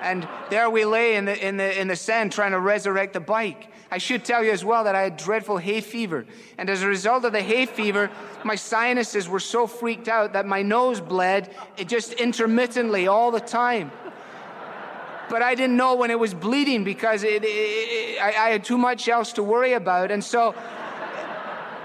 And 0.00 0.26
there 0.48 0.70
we 0.70 0.84
lay 0.84 1.16
in 1.16 1.26
the, 1.26 1.46
in 1.46 1.56
the, 1.56 1.80
in 1.80 1.88
the 1.88 1.96
sand 1.96 2.32
trying 2.32 2.52
to 2.52 2.60
resurrect 2.60 3.12
the 3.12 3.20
bike. 3.20 3.68
I 3.90 3.98
should 3.98 4.24
tell 4.24 4.44
you 4.44 4.52
as 4.52 4.64
well 4.64 4.84
that 4.84 4.94
I 4.94 5.02
had 5.02 5.16
dreadful 5.16 5.58
hay 5.58 5.80
fever. 5.80 6.24
And 6.58 6.70
as 6.70 6.82
a 6.82 6.86
result 6.86 7.24
of 7.24 7.32
the 7.32 7.42
hay 7.42 7.66
fever, 7.66 8.10
my 8.44 8.54
sinuses 8.54 9.28
were 9.28 9.40
so 9.40 9.66
freaked 9.66 10.08
out 10.08 10.32
that 10.34 10.46
my 10.46 10.62
nose 10.62 11.00
bled 11.00 11.54
it 11.76 11.88
just 11.88 12.12
intermittently 12.12 13.08
all 13.08 13.30
the 13.30 13.40
time. 13.40 13.90
But 15.28 15.42
I 15.42 15.54
didn't 15.54 15.76
know 15.76 15.94
when 15.94 16.10
it 16.10 16.18
was 16.18 16.34
bleeding 16.34 16.82
because 16.84 17.22
it, 17.24 17.44
it, 17.44 17.46
it, 17.46 18.22
I, 18.22 18.28
I 18.28 18.50
had 18.50 18.64
too 18.64 18.78
much 18.78 19.08
else 19.08 19.32
to 19.34 19.42
worry 19.42 19.74
about. 19.74 20.10
And 20.10 20.22
so 20.22 20.54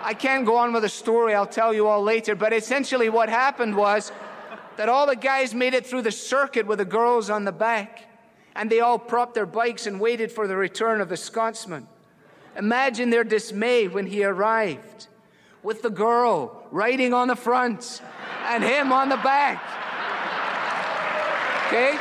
I 0.04 0.14
can't 0.14 0.46
go 0.46 0.58
on 0.58 0.74
with 0.74 0.84
the 0.84 0.90
story, 0.90 1.34
I'll 1.34 1.48
tell 1.48 1.74
you 1.74 1.88
all 1.88 2.04
later. 2.04 2.36
But 2.36 2.54
essentially, 2.54 3.10
what 3.10 3.30
happened 3.30 3.76
was 3.76 4.12
that 4.78 4.90
all 4.90 5.08
the 5.08 5.16
guys 5.16 5.54
made 5.54 5.74
it 5.74 5.86
through 5.86 6.02
the 6.02 6.12
circuit 6.12 6.68
with 6.68 6.80
the 6.80 6.86
girls 6.86 7.30
on 7.30 7.46
the 7.46 7.52
back, 7.52 8.10
and 8.56 8.70
they 8.70 8.80
all 8.80 9.00
propped 9.00 9.34
their 9.34 9.46
bikes 9.46 9.88
and 9.88 10.00
waited 10.00 10.32
for 10.32 10.48
the 10.48 10.56
return 10.56 11.02
of 11.02 11.10
the 11.10 11.18
Scotsman. 11.18 11.88
Imagine 12.58 13.10
their 13.10 13.24
dismay 13.24 13.88
when 13.88 14.06
he 14.06 14.24
arrived 14.24 15.08
with 15.62 15.82
the 15.82 15.90
girl 15.90 16.64
riding 16.72 17.14
on 17.14 17.28
the 17.28 17.36
front 17.36 18.02
and 18.44 18.64
him 18.64 18.92
on 18.94 19.10
the 19.10 19.18
back. 19.18 19.62
Okay? 21.68 21.98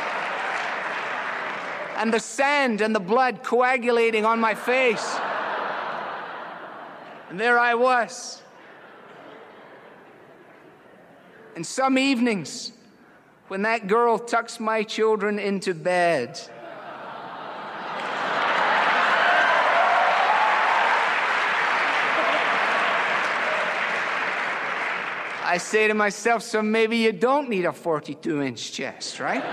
And 1.97 2.13
the 2.13 2.19
sand 2.19 2.81
and 2.81 2.95
the 2.95 2.99
blood 2.99 3.43
coagulating 3.43 4.25
on 4.25 4.39
my 4.39 4.53
face. 4.53 5.17
And 7.29 7.39
there 7.39 7.57
I 7.57 7.73
was. 7.73 8.41
And 11.55 11.65
some 11.65 11.97
evenings, 11.97 12.73
when 13.47 13.61
that 13.61 13.87
girl 13.87 14.19
tucks 14.19 14.59
my 14.59 14.83
children 14.83 15.39
into 15.39 15.73
bed, 15.73 16.37
I 25.45 25.57
say 25.57 25.87
to 25.87 25.93
myself, 25.93 26.43
so 26.43 26.61
maybe 26.61 26.97
you 26.97 27.13
don't 27.13 27.49
need 27.49 27.63
a 27.63 27.71
42 27.71 28.41
inch 28.41 28.73
chest, 28.73 29.21
right? 29.21 29.43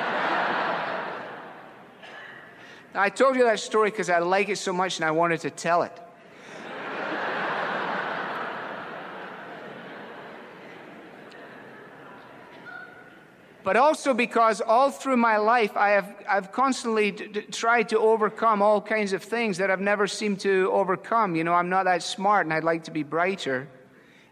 I 2.95 3.09
told 3.11 3.37
you 3.37 3.45
that 3.45 3.61
story 3.61 3.91
because 3.91 4.11
I 4.11 4.19
like 4.19 4.49
it 4.49 4.59
so 4.59 4.73
much 4.73 4.99
and 4.99 5.05
I 5.05 5.13
wanted 5.13 5.41
to 5.43 5.51
tell 5.51 5.83
it. 5.83 5.93
But 13.73 13.79
also 13.79 14.13
because 14.13 14.61
all 14.61 14.91
through 14.91 15.17
my 15.17 15.39
life 15.39 15.79
I 15.79 15.93
have 15.93 16.15
I've 16.29 16.53
constantly 16.53 17.11
d- 17.11 17.29
d- 17.29 17.41
tried 17.41 17.89
to 17.89 17.99
overcome 17.99 18.61
all 18.61 18.83
kinds 18.83 19.15
of 19.15 19.23
things 19.23 19.57
that 19.57 19.71
I've 19.71 19.81
never 19.81 20.07
seemed 20.07 20.41
to 20.41 20.69
overcome. 20.71 21.35
You 21.37 21.45
know, 21.45 21.55
I'm 21.55 21.71
not 21.71 21.85
that 21.85 22.03
smart 22.03 22.45
and 22.45 22.53
I'd 22.53 22.65
like 22.65 22.85
to 22.85 22.91
be 22.91 23.03
brighter. 23.03 23.67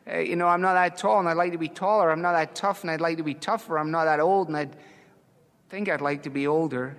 Uh, 0.07 0.19
you 0.19 0.37
know, 0.37 0.47
I'm 0.47 0.61
not 0.61 0.75
that 0.75 0.99
tall 0.99 1.21
and 1.21 1.27
I'd 1.27 1.39
like 1.39 1.53
to 1.53 1.59
be 1.59 1.71
taller. 1.71 2.11
I'm 2.11 2.21
not 2.21 2.35
that 2.35 2.55
tough 2.55 2.83
and 2.83 2.91
I'd 2.91 3.01
like 3.01 3.17
to 3.17 3.23
be 3.23 3.33
tougher. 3.33 3.79
I'm 3.79 3.91
not 3.91 4.05
that 4.05 4.21
old 4.21 4.49
and 4.49 4.57
I'd 4.59 4.77
think 5.71 5.89
I'd 5.89 6.03
like 6.03 6.25
to 6.25 6.31
be 6.31 6.47
older. 6.47 6.95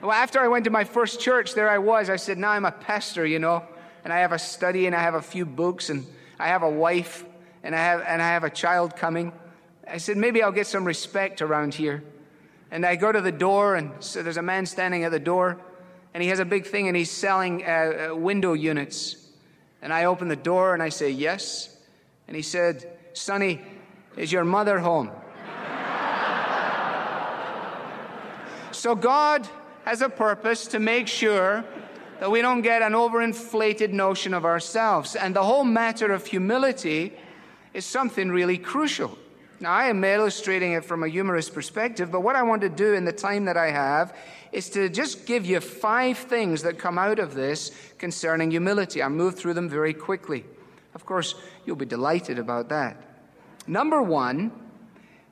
Well, 0.00 0.12
after 0.12 0.38
I 0.38 0.46
went 0.46 0.66
to 0.66 0.70
my 0.70 0.84
first 0.84 1.18
church, 1.18 1.54
there 1.54 1.68
I 1.68 1.78
was. 1.78 2.08
I 2.08 2.14
said, 2.14 2.38
now 2.38 2.50
I'm 2.50 2.66
a 2.66 2.70
pastor, 2.70 3.26
you 3.26 3.40
know, 3.40 3.64
and 4.04 4.12
I 4.12 4.20
have 4.20 4.30
a 4.30 4.38
study 4.38 4.86
and 4.86 4.94
I 4.94 5.00
have 5.00 5.14
a 5.14 5.22
few 5.22 5.44
books 5.44 5.90
and 5.90 6.06
I 6.38 6.46
have 6.46 6.62
a 6.62 6.70
wife 6.70 7.24
and 7.64 7.74
I 7.74 7.78
have, 7.78 8.04
and 8.06 8.22
I 8.22 8.28
have 8.28 8.44
a 8.44 8.50
child 8.50 8.94
coming. 8.94 9.32
I 9.90 9.98
said, 9.98 10.16
maybe 10.16 10.42
I'll 10.42 10.52
get 10.52 10.68
some 10.68 10.84
respect 10.84 11.42
around 11.42 11.74
here. 11.74 12.04
And 12.70 12.86
I 12.86 12.94
go 12.94 13.10
to 13.10 13.20
the 13.20 13.32
door, 13.32 13.74
and 13.74 13.90
so 13.98 14.22
there's 14.22 14.36
a 14.36 14.42
man 14.42 14.64
standing 14.64 15.02
at 15.02 15.10
the 15.10 15.18
door, 15.18 15.58
and 16.14 16.22
he 16.22 16.28
has 16.28 16.38
a 16.38 16.44
big 16.44 16.66
thing, 16.66 16.86
and 16.86 16.96
he's 16.96 17.10
selling 17.10 17.64
uh, 17.64 18.10
uh, 18.12 18.14
window 18.14 18.52
units. 18.52 19.16
And 19.82 19.92
I 19.92 20.04
open 20.04 20.28
the 20.28 20.36
door, 20.36 20.74
and 20.74 20.82
I 20.82 20.90
say, 20.90 21.10
Yes. 21.10 21.76
And 22.28 22.36
he 22.36 22.42
said, 22.42 22.96
Sonny, 23.12 23.60
is 24.16 24.30
your 24.30 24.44
mother 24.44 24.78
home? 24.78 25.10
so 28.70 28.94
God 28.94 29.48
has 29.84 30.02
a 30.02 30.08
purpose 30.08 30.68
to 30.68 30.78
make 30.78 31.08
sure 31.08 31.64
that 32.20 32.30
we 32.30 32.40
don't 32.40 32.62
get 32.62 32.82
an 32.82 32.92
overinflated 32.92 33.90
notion 33.90 34.34
of 34.34 34.44
ourselves. 34.44 35.16
And 35.16 35.34
the 35.34 35.42
whole 35.42 35.64
matter 35.64 36.12
of 36.12 36.26
humility 36.26 37.14
is 37.74 37.84
something 37.84 38.30
really 38.30 38.58
crucial. 38.58 39.18
Now, 39.62 39.72
I 39.72 39.88
am 39.88 40.02
illustrating 40.02 40.72
it 40.72 40.86
from 40.86 41.02
a 41.02 41.08
humorous 41.08 41.50
perspective, 41.50 42.10
but 42.10 42.22
what 42.22 42.34
I 42.34 42.42
want 42.42 42.62
to 42.62 42.70
do 42.70 42.94
in 42.94 43.04
the 43.04 43.12
time 43.12 43.44
that 43.44 43.58
I 43.58 43.70
have 43.70 44.16
is 44.52 44.70
to 44.70 44.88
just 44.88 45.26
give 45.26 45.44
you 45.44 45.60
five 45.60 46.16
things 46.16 46.62
that 46.62 46.78
come 46.78 46.98
out 46.98 47.18
of 47.18 47.34
this 47.34 47.70
concerning 47.98 48.50
humility. 48.50 49.02
I'll 49.02 49.10
move 49.10 49.34
through 49.34 49.52
them 49.54 49.68
very 49.68 49.92
quickly. 49.92 50.46
Of 50.94 51.04
course, 51.04 51.34
you'll 51.66 51.76
be 51.76 51.84
delighted 51.84 52.38
about 52.38 52.70
that. 52.70 52.96
Number 53.66 54.02
one, 54.02 54.50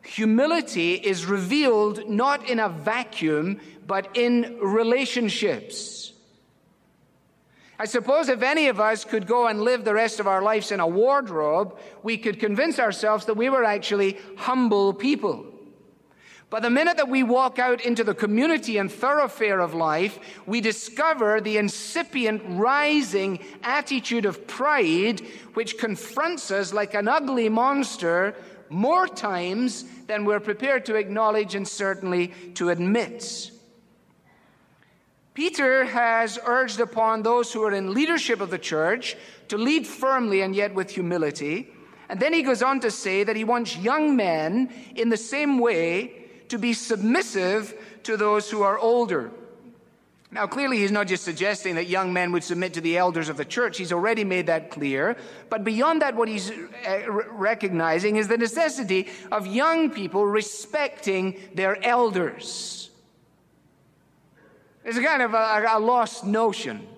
humility 0.04 0.94
is 0.94 1.24
revealed 1.24 2.06
not 2.06 2.48
in 2.50 2.60
a 2.60 2.68
vacuum, 2.68 3.60
but 3.86 4.14
in 4.14 4.58
relationships. 4.60 5.97
I 7.78 7.84
suppose 7.84 8.28
if 8.28 8.42
any 8.42 8.66
of 8.66 8.80
us 8.80 9.04
could 9.04 9.26
go 9.26 9.46
and 9.46 9.60
live 9.60 9.84
the 9.84 9.94
rest 9.94 10.18
of 10.18 10.26
our 10.26 10.42
lives 10.42 10.72
in 10.72 10.80
a 10.80 10.86
wardrobe, 10.86 11.78
we 12.02 12.18
could 12.18 12.40
convince 12.40 12.80
ourselves 12.80 13.26
that 13.26 13.36
we 13.36 13.48
were 13.48 13.62
actually 13.62 14.18
humble 14.36 14.92
people. 14.92 15.46
But 16.50 16.62
the 16.62 16.70
minute 16.70 16.96
that 16.96 17.10
we 17.10 17.22
walk 17.22 17.58
out 17.58 17.82
into 17.82 18.02
the 18.02 18.14
community 18.14 18.78
and 18.78 18.90
thoroughfare 18.90 19.60
of 19.60 19.74
life, 19.74 20.18
we 20.46 20.60
discover 20.60 21.40
the 21.40 21.58
incipient 21.58 22.42
rising 22.46 23.44
attitude 23.62 24.24
of 24.24 24.46
pride, 24.46 25.20
which 25.54 25.78
confronts 25.78 26.50
us 26.50 26.72
like 26.72 26.94
an 26.94 27.06
ugly 27.06 27.50
monster 27.50 28.34
more 28.70 29.06
times 29.06 29.84
than 30.06 30.24
we're 30.24 30.40
prepared 30.40 30.86
to 30.86 30.94
acknowledge 30.94 31.54
and 31.54 31.68
certainly 31.68 32.28
to 32.54 32.70
admit. 32.70 33.50
Peter 35.38 35.84
has 35.84 36.36
urged 36.46 36.80
upon 36.80 37.22
those 37.22 37.52
who 37.52 37.62
are 37.62 37.72
in 37.72 37.94
leadership 37.94 38.40
of 38.40 38.50
the 38.50 38.58
church 38.58 39.16
to 39.46 39.56
lead 39.56 39.86
firmly 39.86 40.40
and 40.40 40.52
yet 40.52 40.74
with 40.74 40.90
humility. 40.90 41.68
And 42.08 42.18
then 42.18 42.32
he 42.32 42.42
goes 42.42 42.60
on 42.60 42.80
to 42.80 42.90
say 42.90 43.22
that 43.22 43.36
he 43.36 43.44
wants 43.44 43.76
young 43.76 44.16
men 44.16 44.68
in 44.96 45.10
the 45.10 45.16
same 45.16 45.60
way 45.60 46.24
to 46.48 46.58
be 46.58 46.72
submissive 46.72 47.72
to 48.02 48.16
those 48.16 48.50
who 48.50 48.62
are 48.62 48.80
older. 48.80 49.30
Now, 50.32 50.48
clearly, 50.48 50.78
he's 50.78 50.90
not 50.90 51.06
just 51.06 51.22
suggesting 51.22 51.76
that 51.76 51.86
young 51.86 52.12
men 52.12 52.32
would 52.32 52.42
submit 52.42 52.74
to 52.74 52.80
the 52.80 52.98
elders 52.98 53.28
of 53.28 53.36
the 53.36 53.44
church. 53.44 53.78
He's 53.78 53.92
already 53.92 54.24
made 54.24 54.46
that 54.46 54.72
clear. 54.72 55.16
But 55.50 55.62
beyond 55.62 56.02
that, 56.02 56.16
what 56.16 56.28
he's 56.28 56.50
uh, 56.50 57.12
recognizing 57.30 58.16
is 58.16 58.26
the 58.26 58.38
necessity 58.38 59.06
of 59.30 59.46
young 59.46 59.90
people 59.90 60.26
respecting 60.26 61.38
their 61.54 61.80
elders. 61.86 62.77
It's 64.88 64.96
a 64.96 65.02
kind 65.02 65.20
of 65.20 65.34
a, 65.34 65.66
a 65.68 65.78
lost 65.78 66.24
notion. 66.24 66.88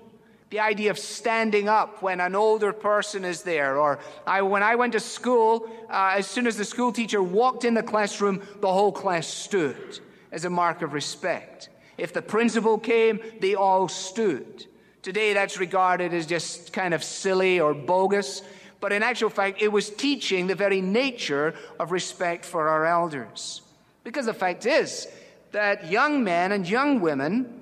The 0.50 0.60
idea 0.60 0.92
of 0.92 0.98
standing 0.98 1.68
up 1.68 2.02
when 2.02 2.20
an 2.20 2.36
older 2.36 2.72
person 2.72 3.24
is 3.24 3.42
there. 3.42 3.78
Or 3.78 3.98
I, 4.24 4.42
when 4.42 4.62
I 4.62 4.76
went 4.76 4.92
to 4.92 5.00
school, 5.00 5.68
uh, 5.90 6.14
as 6.14 6.28
soon 6.28 6.46
as 6.46 6.56
the 6.56 6.64
school 6.64 6.92
teacher 6.92 7.20
walked 7.20 7.64
in 7.64 7.74
the 7.74 7.82
classroom, 7.82 8.42
the 8.60 8.72
whole 8.72 8.92
class 8.92 9.26
stood 9.26 9.98
as 10.30 10.44
a 10.44 10.50
mark 10.50 10.82
of 10.82 10.92
respect. 10.92 11.68
If 11.98 12.12
the 12.12 12.22
principal 12.22 12.78
came, 12.78 13.18
they 13.40 13.56
all 13.56 13.88
stood. 13.88 14.66
Today, 15.02 15.32
that's 15.32 15.58
regarded 15.58 16.14
as 16.14 16.26
just 16.26 16.72
kind 16.72 16.94
of 16.94 17.02
silly 17.02 17.58
or 17.58 17.74
bogus, 17.74 18.42
but 18.78 18.92
in 18.92 19.02
actual 19.02 19.30
fact, 19.30 19.60
it 19.60 19.72
was 19.72 19.90
teaching 19.90 20.46
the 20.46 20.54
very 20.54 20.80
nature 20.80 21.56
of 21.80 21.90
respect 21.90 22.44
for 22.44 22.68
our 22.68 22.86
elders. 22.86 23.62
Because 24.04 24.26
the 24.26 24.34
fact 24.34 24.64
is 24.64 25.08
that 25.50 25.90
young 25.90 26.22
men 26.22 26.52
and 26.52 26.68
young 26.68 27.00
women 27.00 27.59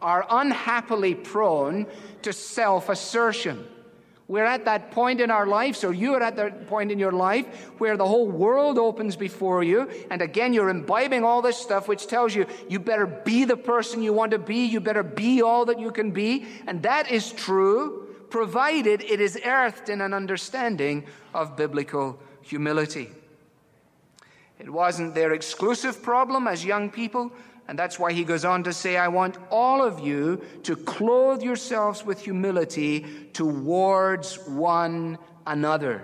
are 0.00 0.26
unhappily 0.30 1.14
prone 1.14 1.86
to 2.22 2.32
self 2.32 2.88
assertion. 2.88 3.66
We're 4.28 4.46
at 4.46 4.64
that 4.64 4.92
point 4.92 5.20
in 5.20 5.30
our 5.30 5.46
lives, 5.46 5.84
or 5.84 5.92
you 5.92 6.14
are 6.14 6.22
at 6.22 6.36
that 6.36 6.66
point 6.66 6.90
in 6.90 6.98
your 6.98 7.12
life, 7.12 7.70
where 7.78 7.96
the 7.96 8.06
whole 8.06 8.28
world 8.30 8.78
opens 8.78 9.14
before 9.14 9.62
you. 9.62 9.90
And 10.10 10.22
again, 10.22 10.54
you're 10.54 10.70
imbibing 10.70 11.22
all 11.22 11.42
this 11.42 11.58
stuff 11.58 11.86
which 11.86 12.06
tells 12.06 12.34
you 12.34 12.46
you 12.68 12.78
better 12.78 13.06
be 13.06 13.44
the 13.44 13.58
person 13.58 14.02
you 14.02 14.14
want 14.14 14.30
to 14.30 14.38
be. 14.38 14.64
You 14.64 14.80
better 14.80 15.02
be 15.02 15.42
all 15.42 15.66
that 15.66 15.78
you 15.78 15.90
can 15.90 16.12
be. 16.12 16.46
And 16.66 16.82
that 16.82 17.10
is 17.10 17.32
true, 17.32 18.08
provided 18.30 19.02
it 19.02 19.20
is 19.20 19.38
earthed 19.44 19.90
in 19.90 20.00
an 20.00 20.14
understanding 20.14 21.04
of 21.34 21.54
biblical 21.56 22.18
humility. 22.40 23.10
It 24.58 24.70
wasn't 24.70 25.14
their 25.14 25.32
exclusive 25.32 26.02
problem 26.02 26.46
as 26.46 26.64
young 26.64 26.88
people, 26.88 27.32
and 27.68 27.78
that's 27.78 27.98
why 27.98 28.12
he 28.12 28.24
goes 28.24 28.44
on 28.44 28.64
to 28.64 28.72
say, 28.72 28.96
I 28.96 29.08
want 29.08 29.38
all 29.50 29.82
of 29.82 30.00
you 30.00 30.42
to 30.64 30.76
clothe 30.76 31.42
yourselves 31.42 32.04
with 32.04 32.20
humility 32.20 33.06
towards 33.32 34.36
one 34.46 35.18
another. 35.46 36.02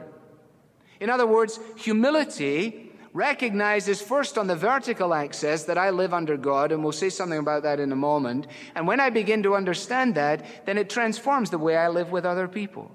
In 1.01 1.11
other 1.11 1.27
words, 1.27 1.59
humility 1.77 2.93
recognizes 3.13 4.01
first 4.01 4.39
on 4.39 4.47
the 4.47 4.55
vertical 4.55 5.13
axis 5.13 5.65
that 5.65 5.79
I 5.79 5.91
live 5.91 6.15
under 6.15 6.37
God, 6.37 6.71
and 6.71 6.83
we'll 6.83 6.93
say 6.93 7.09
something 7.11 7.39
about 7.39 7.65
that 7.65 7.81
in 7.81 7.91
a 7.91 7.97
moment. 7.97 8.47
And 8.75 8.87
when 8.87 9.01
I 9.01 9.11
begin 9.11 9.43
to 9.43 9.57
understand 9.57 10.15
that, 10.15 10.45
then 10.67 10.79
it 10.79 10.89
transforms 10.89 11.51
the 11.51 11.59
way 11.59 11.77
I 11.77 11.89
live 11.89 12.13
with 12.13 12.25
other 12.25 12.47
people. 12.47 12.91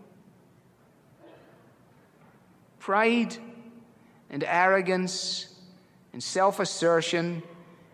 Pride 2.79 3.35
and 4.29 4.43
arrogance 4.43 5.53
and 6.11 6.21
self 6.21 6.59
assertion 6.59 7.43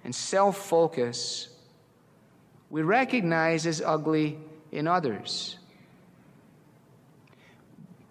and 0.10 0.16
self 0.16 0.58
focus 0.58 1.50
we 2.72 2.82
recognize 2.82 3.68
as 3.68 3.80
ugly 3.80 4.40
in 4.72 4.88
others. 4.88 5.56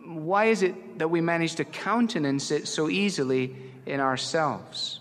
Why 0.05 0.45
is 0.45 0.63
it 0.63 1.01
that 1.01 1.09
we 1.09 1.21
manage 1.21 1.57
to 1.57 1.65
countenance 1.65 2.53
it 2.53 2.69
so 2.69 2.89
easily 2.89 3.57
in 3.85 3.99
ourselves? 3.99 5.01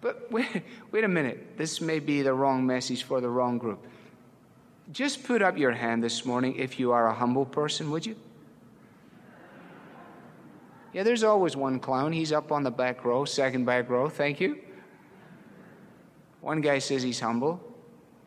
But 0.00 0.30
wait, 0.30 0.62
wait 0.92 1.02
a 1.02 1.08
minute, 1.08 1.56
this 1.56 1.80
may 1.80 1.98
be 1.98 2.22
the 2.22 2.32
wrong 2.32 2.64
message 2.64 3.02
for 3.02 3.20
the 3.20 3.28
wrong 3.28 3.58
group. 3.58 3.84
Just 4.92 5.24
put 5.24 5.42
up 5.42 5.58
your 5.58 5.72
hand 5.72 6.00
this 6.00 6.24
morning 6.24 6.54
if 6.58 6.78
you 6.78 6.92
are 6.92 7.08
a 7.08 7.14
humble 7.14 7.44
person, 7.44 7.90
would 7.90 8.06
you? 8.06 8.14
Yeah, 10.92 11.02
there's 11.02 11.24
always 11.24 11.56
one 11.56 11.80
clown. 11.80 12.12
He's 12.12 12.30
up 12.30 12.52
on 12.52 12.62
the 12.62 12.70
back 12.70 13.04
row, 13.04 13.24
second 13.24 13.64
back 13.64 13.90
row. 13.90 14.08
Thank 14.08 14.40
you. 14.40 14.60
One 16.40 16.60
guy 16.60 16.78
says 16.78 17.02
he's 17.02 17.20
humble, 17.20 17.60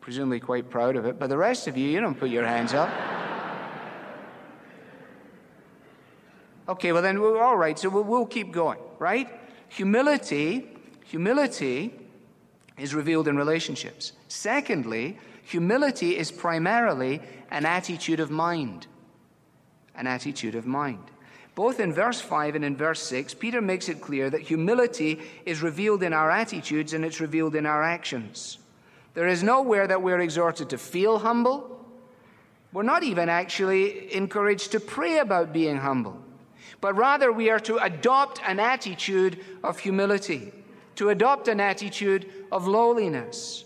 presumably 0.00 0.40
quite 0.40 0.70
proud 0.70 0.96
of 0.96 1.04
it, 1.04 1.18
but 1.18 1.28
the 1.28 1.36
rest 1.36 1.66
of 1.66 1.76
you, 1.76 1.88
you 1.88 2.00
don't 2.00 2.18
put 2.18 2.30
your 2.30 2.46
hands 2.46 2.74
up. 2.74 2.90
Okay, 6.68 6.92
well 6.92 7.02
then, 7.02 7.20
we're 7.20 7.42
all 7.42 7.56
right, 7.56 7.78
so 7.78 7.90
we'll, 7.90 8.04
we'll 8.04 8.26
keep 8.26 8.52
going, 8.52 8.78
right? 8.98 9.28
Humility, 9.68 10.66
humility 11.04 11.92
is 12.78 12.94
revealed 12.94 13.28
in 13.28 13.36
relationships. 13.36 14.12
Secondly, 14.28 15.18
humility 15.42 16.16
is 16.16 16.32
primarily 16.32 17.20
an 17.50 17.66
attitude 17.66 18.20
of 18.20 18.30
mind. 18.30 18.86
An 19.94 20.06
attitude 20.06 20.54
of 20.54 20.66
mind. 20.66 21.10
Both 21.54 21.78
in 21.78 21.92
verse 21.92 22.20
5 22.20 22.56
and 22.56 22.64
in 22.64 22.76
verse 22.76 23.00
6, 23.02 23.34
Peter 23.34 23.60
makes 23.60 23.88
it 23.88 24.00
clear 24.00 24.28
that 24.28 24.40
humility 24.40 25.20
is 25.46 25.62
revealed 25.62 26.02
in 26.02 26.12
our 26.12 26.30
attitudes 26.30 26.92
and 26.94 27.04
it's 27.04 27.20
revealed 27.20 27.54
in 27.54 27.64
our 27.64 27.82
actions. 27.82 28.58
There 29.14 29.28
is 29.28 29.44
nowhere 29.44 29.86
that 29.86 30.02
we're 30.02 30.18
exhorted 30.18 30.70
to 30.70 30.78
feel 30.78 31.20
humble. 31.20 31.70
We're 32.72 32.82
not 32.82 33.04
even 33.04 33.28
actually 33.28 34.12
encouraged 34.12 34.72
to 34.72 34.80
pray 34.80 35.18
about 35.18 35.52
being 35.52 35.76
humble, 35.76 36.20
but 36.80 36.96
rather 36.96 37.30
we 37.30 37.50
are 37.50 37.60
to 37.60 37.78
adopt 37.78 38.40
an 38.44 38.58
attitude 38.58 39.38
of 39.62 39.78
humility, 39.78 40.52
to 40.96 41.10
adopt 41.10 41.46
an 41.46 41.60
attitude 41.60 42.28
of 42.50 42.66
lowliness. 42.66 43.64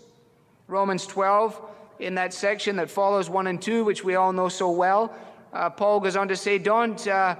Romans 0.67 1.07
12, 1.07 1.59
in 1.97 2.13
that 2.15 2.35
section 2.35 2.75
that 2.75 2.91
follows 2.91 3.31
1 3.31 3.47
and 3.47 3.59
2, 3.59 3.83
which 3.83 4.03
we 4.03 4.13
all 4.13 4.31
know 4.31 4.47
so 4.47 4.69
well, 4.69 5.11
uh, 5.51 5.71
Paul 5.71 5.99
goes 5.99 6.15
on 6.15 6.27
to 6.27 6.35
say, 6.35 6.59
Don't. 6.59 7.07
Uh, 7.07 7.35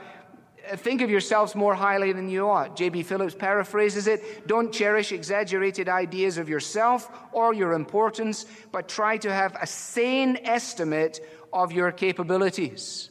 think 0.77 1.01
of 1.01 1.09
yourselves 1.09 1.55
more 1.55 1.75
highly 1.75 2.13
than 2.13 2.29
you 2.29 2.49
ought. 2.49 2.75
J.B. 2.75 3.03
Phillips 3.03 3.35
paraphrases 3.35 4.07
it 4.07 4.47
Don't 4.47 4.71
cherish 4.71 5.11
exaggerated 5.11 5.89
ideas 5.89 6.37
of 6.37 6.49
yourself 6.49 7.09
or 7.31 7.53
your 7.53 7.73
importance, 7.73 8.45
but 8.71 8.87
try 8.87 9.17
to 9.17 9.31
have 9.31 9.55
a 9.61 9.67
sane 9.67 10.37
estimate 10.43 11.19
of 11.51 11.71
your 11.71 11.91
capabilities. 11.91 13.09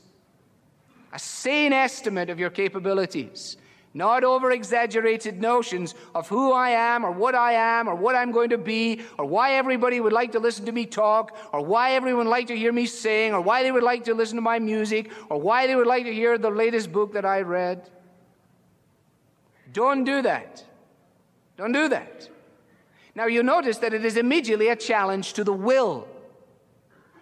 A 1.13 1.19
sane 1.19 1.73
estimate 1.73 2.31
of 2.31 2.39
your 2.39 2.51
capabilities 2.51 3.57
not 3.99 4.23
over 4.23 4.53
exaggerated 4.53 5.41
notions 5.43 5.97
of 6.15 6.29
who 6.29 6.53
I 6.53 6.71
am 6.71 7.05
or 7.05 7.11
what 7.11 7.35
I 7.35 7.53
am 7.55 7.89
or 7.89 7.97
what 7.97 8.15
I'm 8.15 8.31
going 8.31 8.51
to 8.51 8.59
be 8.59 9.03
or 9.19 9.27
why 9.27 9.55
everybody 9.55 9.99
would 10.01 10.13
like 10.13 10.33
to 10.33 10.39
listen 10.39 10.65
to 10.67 10.73
me 10.73 10.87
talk 10.87 11.37
or 11.53 11.65
why 11.65 11.93
everyone 11.93 12.27
would 12.27 12.31
like 12.31 12.47
to 12.47 12.57
hear 12.57 12.73
me 12.73 12.87
sing 12.87 13.35
or 13.35 13.41
why 13.41 13.65
they 13.65 13.73
would 13.73 13.83
like 13.83 14.05
to 14.05 14.15
listen 14.15 14.37
to 14.37 14.43
my 14.43 14.61
music 14.61 15.11
or 15.29 15.41
why 15.41 15.67
they 15.67 15.75
would 15.75 15.89
like 15.89 16.05
to 16.05 16.15
hear 16.15 16.39
the 16.39 16.49
latest 16.49 16.93
book 16.93 17.13
that 17.15 17.25
I 17.25 17.41
read. 17.41 17.91
Don't 19.73 20.05
do 20.05 20.23
that. 20.23 20.65
Don't 21.57 21.73
do 21.73 21.89
that. 21.89 22.29
Now 23.17 23.27
you 23.27 23.43
notice 23.43 23.79
that 23.79 23.93
it 23.93 24.05
is 24.05 24.17
immediately 24.17 24.69
a 24.69 24.77
challenge 24.77 25.33
to 25.33 25.43
the 25.43 25.53
will. 25.53 26.07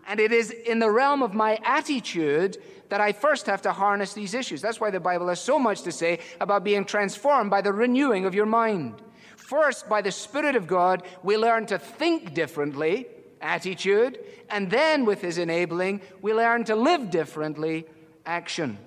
And 0.06 0.20
it 0.20 0.30
is 0.30 0.50
in 0.50 0.78
the 0.78 0.90
realm 0.90 1.22
of 1.22 1.32
my 1.32 1.58
attitude 1.64 2.58
that 2.88 3.00
I 3.00 3.12
first 3.12 3.46
have 3.46 3.62
to 3.62 3.72
harness 3.72 4.12
these 4.12 4.34
issues. 4.34 4.62
That's 4.62 4.80
why 4.80 4.90
the 4.90 5.00
Bible 5.00 5.28
has 5.28 5.40
so 5.40 5.58
much 5.58 5.82
to 5.82 5.92
say 5.92 6.20
about 6.40 6.64
being 6.64 6.84
transformed 6.84 7.50
by 7.50 7.60
the 7.60 7.72
renewing 7.72 8.24
of 8.24 8.34
your 8.34 8.46
mind. 8.46 8.94
First, 9.36 9.88
by 9.88 10.02
the 10.02 10.12
Spirit 10.12 10.56
of 10.56 10.66
God, 10.66 11.02
we 11.22 11.36
learn 11.36 11.66
to 11.66 11.78
think 11.78 12.34
differently, 12.34 13.06
attitude, 13.40 14.18
and 14.50 14.70
then 14.70 15.04
with 15.04 15.20
His 15.20 15.38
enabling, 15.38 16.00
we 16.22 16.32
learn 16.32 16.64
to 16.64 16.76
live 16.76 17.10
differently, 17.10 17.86
action. 18.24 18.78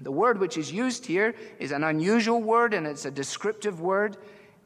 The 0.00 0.12
word 0.12 0.40
which 0.40 0.58
is 0.58 0.72
used 0.72 1.06
here 1.06 1.34
is 1.58 1.70
an 1.70 1.84
unusual 1.84 2.42
word 2.42 2.74
and 2.74 2.86
it's 2.86 3.04
a 3.04 3.10
descriptive 3.10 3.80
word. 3.80 4.16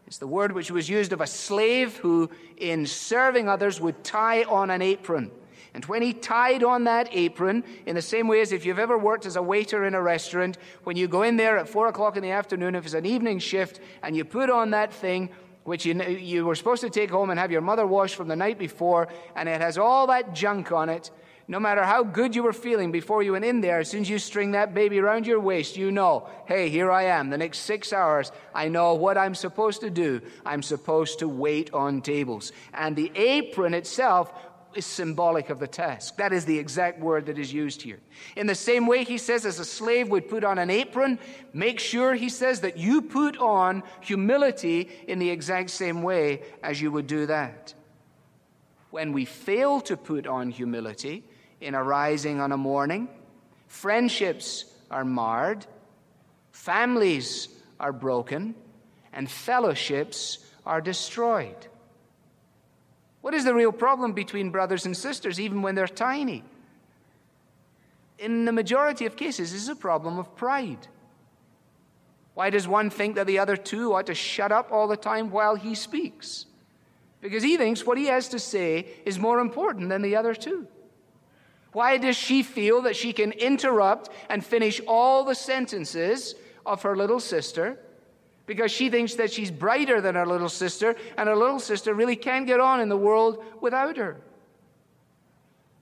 It's 0.07 0.19
the 0.19 0.27
word 0.27 0.53
which 0.53 0.71
was 0.71 0.89
used 0.89 1.13
of 1.13 1.21
a 1.21 1.27
slave 1.27 1.97
who, 1.97 2.31
in 2.57 2.87
serving 2.87 3.49
others, 3.49 3.81
would 3.81 4.03
tie 4.03 4.45
on 4.45 4.71
an 4.71 4.81
apron. 4.81 5.31
And 5.77 5.85
when 5.85 6.01
he 6.01 6.15
tied 6.15 6.65
on 6.65 6.85
that 6.85 7.11
apron, 7.13 7.63
in 7.85 7.97
the 7.97 8.01
same 8.01 8.29
way 8.29 8.41
as 8.41 8.51
if 8.51 8.65
you've 8.65 8.79
ever 8.79 8.97
worked 8.97 9.27
as 9.27 9.37
a 9.37 9.43
waiter 9.43 9.85
in 9.85 9.93
a 9.93 10.01
restaurant, 10.01 10.57
when 10.85 10.97
you 10.97 11.07
go 11.07 11.21
in 11.21 11.37
there 11.37 11.59
at 11.59 11.69
four 11.69 11.87
o'clock 11.89 12.17
in 12.17 12.23
the 12.23 12.31
afternoon, 12.31 12.75
if 12.75 12.87
it's 12.87 12.95
an 12.95 13.05
evening 13.05 13.39
shift, 13.39 13.81
and 14.03 14.17
you 14.17 14.25
put 14.25 14.49
on 14.49 14.71
that 14.71 14.91
thing, 14.91 15.29
which 15.65 15.85
you, 15.85 16.03
you 16.03 16.47
were 16.47 16.55
supposed 16.55 16.81
to 16.81 16.89
take 16.89 17.11
home 17.11 17.29
and 17.29 17.39
have 17.39 17.53
your 17.53 17.61
mother 17.61 17.87
wash 17.87 18.15
from 18.15 18.27
the 18.27 18.35
night 18.35 18.59
before, 18.59 19.09
and 19.35 19.51
it 19.51 19.61
has 19.61 19.77
all 19.77 20.07
that 20.07 20.33
junk 20.35 20.73
on 20.73 20.89
it, 20.89 21.11
no 21.49 21.61
matter 21.61 21.85
how 21.85 22.03
good 22.03 22.35
you 22.35 22.43
were 22.43 22.53
feeling 22.53 22.91
before 22.91 23.23
you 23.23 23.33
went 23.33 23.45
in 23.45 23.61
there, 23.61 23.79
as 23.81 23.91
soon 23.91 24.01
as 24.01 24.11
you 24.11 24.19
string 24.19 24.53
that 24.53 24.75
baby 24.75 24.99
around 24.99 25.27
your 25.27 25.39
waist, 25.39 25.77
you 25.77 25.93
know, 25.93 26.29
hey, 26.47 26.71
here 26.71 26.91
I 26.91 27.05
am. 27.05 27.31
The 27.31 27.39
next 27.39 27.59
six 27.59 27.93
hours, 27.93 28.33
I 28.55 28.69
know 28.69 28.95
what 28.95 29.17
I'm 29.17 29.35
supposed 29.35 29.83
to 29.83 29.91
do. 29.91 30.23
I'm 30.45 30.63
supposed 30.63 31.21
to 31.21 31.29
wait 31.29 31.73
on 31.73 32.01
tables. 32.01 32.51
And 32.75 32.97
the 32.97 33.13
apron 33.15 33.75
itself 33.75 34.33
is 34.77 34.87
symbolic 34.87 35.51
of 35.51 35.59
the 35.59 35.67
task. 35.67 36.17
That 36.17 36.33
is 36.33 36.45
the 36.45 36.59
exact 36.59 37.01
word 37.01 37.27
that 37.27 37.39
is 37.39 37.53
used 37.53 37.83
here. 37.83 37.99
In 38.37 38.47
the 38.47 38.55
same 38.55 38.87
way, 38.87 39.05
he 39.05 39.19
says, 39.19 39.47
as 39.47 39.59
a 39.59 39.65
slave 39.65 40.09
would 40.11 40.29
put 40.29 40.45
on 40.45 40.59
an 40.59 40.71
apron, 40.71 41.19
make 41.53 41.81
sure, 41.81 42.15
he 42.15 42.29
says, 42.29 42.61
that 42.61 42.77
you 42.77 43.03
put 43.03 43.37
on 43.39 43.83
humility 44.01 44.91
in 45.07 45.19
the 45.19 45.31
exact 45.31 45.71
same 45.71 46.03
way 46.03 46.43
as 46.63 46.81
you 46.81 46.91
would 46.91 47.07
do 47.07 47.27
that. 47.27 47.75
When 48.91 49.13
we 49.13 49.25
fail 49.25 49.81
to 49.83 49.97
put 49.97 50.27
on 50.27 50.51
humility 50.51 51.25
in 51.61 51.75
arising 51.75 52.41
on 52.41 52.53
a 52.53 52.57
morning, 52.57 53.09
friendships 53.67 54.65
are 54.91 55.05
marred, 55.05 55.67
families 56.53 57.49
are 57.81 57.93
broken, 57.93 58.55
and 59.13 59.31
fellowships 59.31 60.39
are 60.65 60.81
destroyed. 60.81 61.67
What 63.27 63.35
is 63.35 63.43
the 63.43 63.55
real 63.55 63.73
problem 63.73 64.13
between 64.13 64.51
brothers 64.51 64.87
and 64.87 64.97
sisters, 64.97 65.41
even 65.41 65.61
when 65.61 65.75
they're 65.75 65.89
tiny? 65.89 66.45
In 68.21 68.45
the 68.45 68.53
majority 68.53 69.05
of 69.05 69.17
cases, 69.17 69.51
this 69.51 69.63
is 69.63 69.69
a 69.69 69.75
problem 69.75 70.17
of 70.21 70.37
pride. 70.37 70.87
Why 72.35 72.51
does 72.51 72.69
one 72.69 72.89
think 72.89 73.17
that 73.17 73.27
the 73.27 73.41
other 73.41 73.57
two 73.57 73.95
ought 73.95 74.07
to 74.07 74.15
shut 74.15 74.53
up 74.53 74.71
all 74.71 74.87
the 74.87 74.97
time 74.97 75.33
while 75.33 75.57
he 75.57 75.75
speaks? 75.75 76.47
Because 77.21 77.43
he 77.43 77.57
thinks 77.57 77.85
what 77.85 77.99
he 77.99 78.07
has 78.07 78.29
to 78.29 78.39
say 78.39 78.87
is 79.05 79.19
more 79.19 79.41
important 79.41 79.89
than 79.89 80.03
the 80.03 80.15
other 80.15 80.33
two. 80.33 80.69
Why 81.73 81.97
does 81.97 82.15
she 82.17 82.45
feel 82.45 82.81
that 82.83 82.95
she 82.95 83.13
can 83.13 83.33
interrupt 83.33 84.09
and 84.31 84.47
finish 84.47 84.81
all 84.87 85.25
the 85.25 85.35
sentences 85.35 86.37
of 86.65 86.83
her 86.83 86.95
little 86.95 87.19
sister 87.19 87.81
because 88.47 88.71
she 88.71 88.89
thinks 88.91 89.15
that 89.15 89.33
she's 89.33 89.51
brighter 89.51 90.01
than 90.01 90.15
her 90.15 90.27
little 90.27 90.49
sister, 90.49 90.95
and 91.17 91.29
her 91.29 91.37
little 91.37 91.59
sister 91.59 91.95
really 91.95 92.17
can't 92.17 92.47
get 92.47 92.61
on 92.61 92.81
in 92.81 92.89
the 92.89 92.97
world 92.97 93.45
without 93.61 93.97
her. 93.97 94.17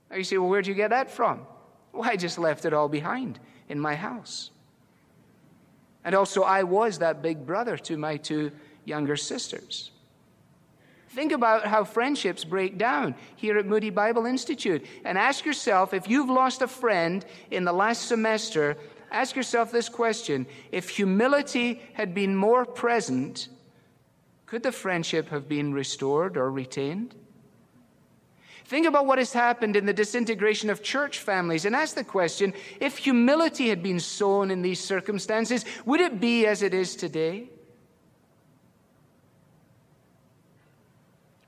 Now 0.09 0.17
you 0.17 0.23
say, 0.23 0.37
well, 0.37 0.49
where'd 0.49 0.67
you 0.67 0.73
get 0.73 0.89
that 0.89 1.11
from? 1.11 1.45
Well, 1.93 2.09
I 2.09 2.15
just 2.15 2.37
left 2.37 2.65
it 2.65 2.73
all 2.73 2.89
behind 2.89 3.39
in 3.69 3.79
my 3.79 3.95
house. 3.95 4.51
And 6.03 6.13
also, 6.13 6.43
I 6.43 6.63
was 6.63 6.99
that 6.99 7.21
big 7.21 7.45
brother 7.45 7.77
to 7.77 7.97
my 7.97 8.17
two 8.17 8.51
younger 8.83 9.15
sisters. 9.15 9.91
Think 11.09 11.31
about 11.31 11.65
how 11.65 11.83
friendships 11.83 12.43
break 12.43 12.77
down 12.77 13.15
here 13.37 13.57
at 13.57 13.65
Moody 13.65 13.89
Bible 13.89 14.25
Institute 14.25 14.85
and 15.05 15.17
ask 15.17 15.45
yourself 15.45 15.93
if 15.93 16.09
you've 16.09 16.29
lost 16.29 16.61
a 16.61 16.67
friend 16.67 17.25
in 17.51 17.63
the 17.63 17.71
last 17.71 18.03
semester 18.03 18.77
ask 19.11 19.35
yourself 19.35 19.71
this 19.71 19.89
question 19.89 20.45
if 20.71 20.89
humility 20.89 21.81
had 21.93 22.13
been 22.13 22.35
more 22.35 22.65
present, 22.65 23.49
could 24.45 24.63
the 24.63 24.71
friendship 24.71 25.29
have 25.29 25.49
been 25.49 25.73
restored 25.73 26.37
or 26.37 26.51
retained? 26.51 27.15
Think 28.65 28.87
about 28.87 29.05
what 29.05 29.19
has 29.19 29.31
happened 29.31 29.75
in 29.75 29.85
the 29.85 29.93
disintegration 29.93 30.71
of 30.71 30.81
church 30.81 31.19
families 31.19 31.65
and 31.65 31.75
ask 31.75 31.95
the 31.95 32.03
question 32.03 32.53
if 32.79 32.97
humility 32.97 33.69
had 33.69 33.83
been 33.83 33.99
sown 33.99 34.49
in 34.49 34.63
these 34.63 34.79
circumstances, 34.79 35.65
would 35.85 36.01
it 36.01 36.19
be 36.19 36.47
as 36.47 36.63
it 36.63 36.73
is 36.73 36.95
today? 36.95 37.49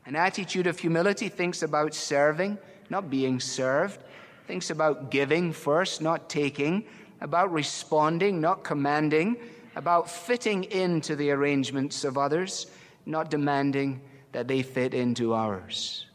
An 0.06 0.15
attitude 0.15 0.67
of 0.67 0.78
humility 0.80 1.28
thinks 1.28 1.63
about 1.63 1.93
serving, 1.93 2.60
not 2.89 3.10
being 3.10 3.39
served, 3.39 4.00
thinks 4.46 4.70
about 4.70 5.12
giving 5.12 5.52
first, 5.52 6.02
not 6.02 6.30
taking, 6.30 6.86
about 7.22 7.52
responding, 7.52 8.40
not 8.42 8.64
commanding, 8.64 9.38
about 9.76 10.10
fitting 10.10 10.64
into 10.66 11.16
the 11.16 11.32
arrangements 11.32 12.04
of 12.04 12.18
others, 12.18 12.68
not 13.06 13.30
demanding 13.30 14.02
that 14.32 14.48
they 14.48 14.62
fit 14.62 14.94
into 14.94 15.34
ours. 15.34 16.06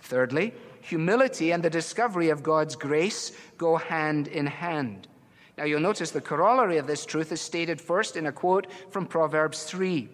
Thirdly, 0.00 0.52
humility 0.80 1.52
and 1.52 1.62
the 1.62 1.70
discovery 1.70 2.28
of 2.28 2.42
God's 2.42 2.76
grace 2.76 3.32
go 3.56 3.76
hand 3.76 4.28
in 4.28 4.46
hand. 4.46 5.08
Now, 5.56 5.64
you'll 5.64 5.80
notice 5.80 6.10
the 6.10 6.20
corollary 6.20 6.78
of 6.78 6.86
this 6.86 7.06
truth 7.06 7.30
is 7.30 7.40
stated 7.40 7.80
first 7.80 8.16
in 8.16 8.26
a 8.26 8.32
quote 8.32 8.66
from 8.90 9.06
Proverbs 9.06 9.64
3. 9.64 10.08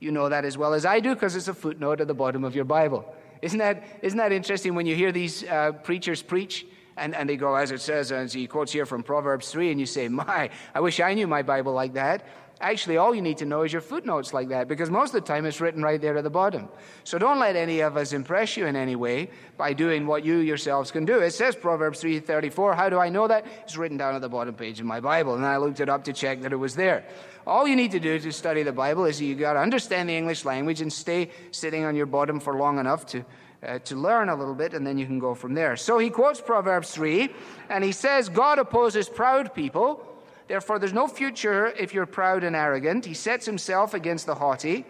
You 0.00 0.10
know 0.10 0.28
that 0.30 0.44
as 0.44 0.56
well 0.56 0.72
as 0.72 0.86
I 0.86 1.00
do 1.00 1.14
because 1.14 1.36
it's 1.36 1.48
a 1.48 1.54
footnote 1.54 2.00
at 2.00 2.08
the 2.08 2.14
bottom 2.14 2.42
of 2.42 2.54
your 2.54 2.64
Bible. 2.64 3.04
Isn't 3.42 3.58
that, 3.58 3.84
isn't 4.02 4.18
that 4.18 4.32
interesting 4.32 4.74
when 4.74 4.86
you 4.86 4.96
hear 4.96 5.12
these 5.12 5.44
uh, 5.44 5.72
preachers 5.72 6.22
preach? 6.22 6.66
And, 7.00 7.14
and 7.14 7.28
they 7.28 7.36
go, 7.36 7.54
as 7.54 7.70
it 7.70 7.80
says, 7.80 8.12
as 8.12 8.34
he 8.34 8.46
quotes 8.46 8.70
here 8.70 8.84
from 8.84 9.02
Proverbs 9.02 9.50
3, 9.50 9.70
and 9.70 9.80
you 9.80 9.86
say, 9.86 10.08
My, 10.08 10.50
I 10.74 10.80
wish 10.80 11.00
I 11.00 11.14
knew 11.14 11.26
my 11.26 11.42
Bible 11.42 11.72
like 11.72 11.94
that. 11.94 12.26
Actually, 12.60 12.98
all 12.98 13.14
you 13.14 13.22
need 13.22 13.38
to 13.38 13.46
know 13.46 13.62
is 13.62 13.72
your 13.72 13.80
footnotes 13.80 14.34
like 14.34 14.50
that, 14.50 14.68
because 14.68 14.90
most 14.90 15.14
of 15.14 15.24
the 15.24 15.26
time 15.26 15.46
it's 15.46 15.62
written 15.62 15.82
right 15.82 15.98
there 15.98 16.18
at 16.18 16.24
the 16.24 16.28
bottom. 16.28 16.68
So 17.04 17.18
don't 17.18 17.38
let 17.38 17.56
any 17.56 17.80
of 17.80 17.96
us 17.96 18.12
impress 18.12 18.54
you 18.54 18.66
in 18.66 18.76
any 18.76 18.96
way 18.96 19.30
by 19.56 19.72
doing 19.72 20.06
what 20.06 20.26
you 20.26 20.36
yourselves 20.36 20.90
can 20.90 21.06
do. 21.06 21.20
It 21.20 21.30
says 21.30 21.56
Proverbs 21.56 22.02
3:34. 22.02 22.74
How 22.74 22.90
do 22.90 22.98
I 22.98 23.08
know 23.08 23.26
that? 23.28 23.46
It's 23.62 23.78
written 23.78 23.96
down 23.96 24.14
at 24.14 24.20
the 24.20 24.28
bottom 24.28 24.54
page 24.54 24.78
of 24.78 24.84
my 24.84 25.00
Bible, 25.00 25.36
and 25.36 25.46
I 25.46 25.56
looked 25.56 25.80
it 25.80 25.88
up 25.88 26.04
to 26.04 26.12
check 26.12 26.42
that 26.42 26.52
it 26.52 26.56
was 26.56 26.74
there. 26.74 27.04
All 27.46 27.66
you 27.66 27.76
need 27.76 27.92
to 27.92 28.00
do 28.00 28.18
to 28.18 28.30
study 28.30 28.62
the 28.62 28.72
Bible 28.72 29.06
is 29.06 29.22
you 29.22 29.34
got 29.34 29.54
to 29.54 29.60
understand 29.60 30.10
the 30.10 30.16
English 30.16 30.44
language 30.44 30.82
and 30.82 30.92
stay 30.92 31.30
sitting 31.52 31.84
on 31.84 31.96
your 31.96 32.04
bottom 32.04 32.40
for 32.40 32.56
long 32.56 32.78
enough 32.78 33.06
to 33.06 33.24
uh, 33.66 33.78
to 33.80 33.96
learn 33.96 34.28
a 34.28 34.34
little 34.34 34.54
bit, 34.54 34.74
and 34.74 34.86
then 34.86 34.98
you 34.98 35.06
can 35.06 35.18
go 35.18 35.34
from 35.34 35.54
there. 35.54 35.76
So 35.76 35.98
he 35.98 36.10
quotes 36.10 36.40
Proverbs 36.40 36.90
3, 36.92 37.28
and 37.68 37.84
he 37.84 37.92
says, 37.92 38.28
God 38.28 38.58
opposes 38.58 39.08
proud 39.08 39.54
people. 39.54 40.06
Therefore, 40.48 40.78
there's 40.78 40.92
no 40.92 41.06
future 41.06 41.68
if 41.68 41.94
you're 41.94 42.06
proud 42.06 42.42
and 42.42 42.56
arrogant. 42.56 43.04
He 43.04 43.14
sets 43.14 43.46
himself 43.46 43.94
against 43.94 44.26
the 44.26 44.34
haughty. 44.34 44.84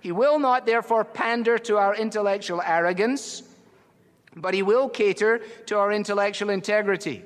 He 0.00 0.12
will 0.12 0.38
not, 0.38 0.66
therefore, 0.66 1.04
pander 1.04 1.58
to 1.58 1.76
our 1.76 1.94
intellectual 1.94 2.60
arrogance, 2.60 3.42
but 4.34 4.54
he 4.54 4.62
will 4.62 4.88
cater 4.88 5.40
to 5.66 5.78
our 5.78 5.92
intellectual 5.92 6.50
integrity. 6.50 7.22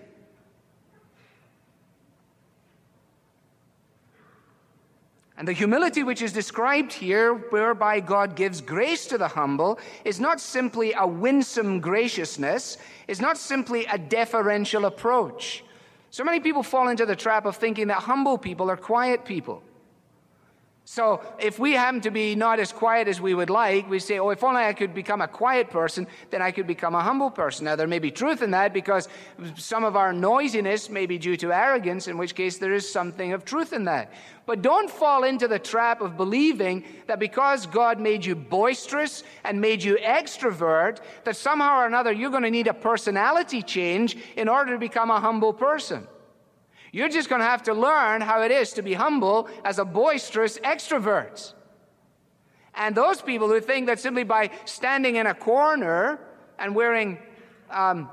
And 5.39 5.47
the 5.47 5.53
humility 5.53 6.03
which 6.03 6.21
is 6.21 6.33
described 6.33 6.93
here, 6.93 7.33
whereby 7.33 8.01
God 8.01 8.35
gives 8.35 8.61
grace 8.61 9.07
to 9.07 9.17
the 9.17 9.29
humble, 9.29 9.79
is 10.05 10.19
not 10.19 10.41
simply 10.41 10.93
a 10.99 11.07
winsome 11.07 11.79
graciousness, 11.79 12.77
is 13.07 13.21
not 13.21 13.39
simply 13.39 13.87
a 13.87 13.97
deferential 13.97 14.85
approach. 14.85 15.63
So 16.11 16.25
many 16.25 16.41
people 16.41 16.65
fall 16.65 16.89
into 16.89 17.07
the 17.07 17.15
trap 17.15 17.47
of 17.47 17.57
thinking 17.57 17.87
that 17.87 18.03
humble 18.03 18.37
people 18.37 18.69
are 18.69 18.77
quiet 18.77 19.25
people. 19.25 19.63
So 20.91 21.21
if 21.39 21.59
we 21.59 21.73
happen 21.73 22.01
to 22.01 22.11
be 22.11 22.35
not 22.35 22.59
as 22.59 22.73
quiet 22.73 23.09
as 23.09 23.21
we 23.21 23.35
would 23.35 23.51
like, 23.51 23.91
we 23.91 23.99
say, 23.99 24.19
oh, 24.19 24.31
if 24.31 24.43
only 24.43 24.63
I 24.63 24.73
could 24.73 24.95
become 24.95 25.21
a 25.21 25.29
quiet 25.29 25.69
person, 25.69 26.07
then 26.31 26.41
I 26.41 26.51
could 26.51 26.67
become 26.67 26.95
a 26.95 27.03
humble 27.03 27.31
person. 27.31 27.67
Now, 27.67 27.77
there 27.77 27.87
may 27.87 27.99
be 27.99 28.11
truth 28.11 28.41
in 28.41 28.53
that 28.53 28.73
because 28.73 29.07
some 29.57 29.85
of 29.85 29.97
our 29.97 30.15
noisiness 30.15 30.89
may 30.89 31.05
be 31.05 31.19
due 31.19 31.37
to 31.37 31.53
arrogance, 31.53 32.09
in 32.09 32.17
which 32.17 32.35
case 32.35 32.57
there 32.57 32.73
is 32.73 32.91
something 32.91 33.35
of 33.35 33.45
truth 33.45 33.75
in 33.75 33.85
that. 33.85 34.15
But 34.47 34.63
don't 34.63 34.91
fall 34.91 35.25
into 35.25 35.47
the 35.47 35.59
trap 35.59 36.01
of 36.01 36.17
believing 36.17 36.85
that 37.07 37.19
because 37.19 37.67
God 37.67 38.01
made 38.01 38.25
you 38.25 38.35
boisterous 38.35 39.25
and 39.45 39.61
made 39.61 39.83
you 39.83 39.99
extrovert, 39.99 41.01
that 41.25 41.37
somehow 41.37 41.81
or 41.81 41.87
another 41.87 42.13
you're 42.13 42.31
going 42.31 42.45
to 42.45 42.51
need 42.51 42.67
a 42.67 42.73
personality 42.73 43.61
change 43.61 44.17
in 44.37 44.49
order 44.49 44.73
to 44.73 44.79
become 44.79 45.11
a 45.11 45.21
humble 45.21 45.53
person. 45.53 46.07
You're 46.93 47.09
just 47.09 47.29
going 47.29 47.41
to 47.41 47.47
have 47.47 47.65
to 47.65 47.75
learn 47.75 48.21
how 48.21 48.43
it 48.43 48.51
is 48.51 48.73
to 48.75 48.83
be 48.83 48.95
humble 48.95 49.49
as 49.65 49.79
a 49.79 49.85
boisterous 49.85 50.59
extrovert. 50.59 51.53
And 52.75 52.95
those 52.95 53.21
people 53.21 53.49
who 53.49 53.61
think 53.61 53.87
that 53.87 53.99
simply 53.99 54.25
by 54.25 54.51
standing 54.65 55.17
in 55.17 55.27
a 55.27 55.35
corner 55.35 56.21
and 56.59 56.75
wearing 56.75 57.19
um, 57.71 58.09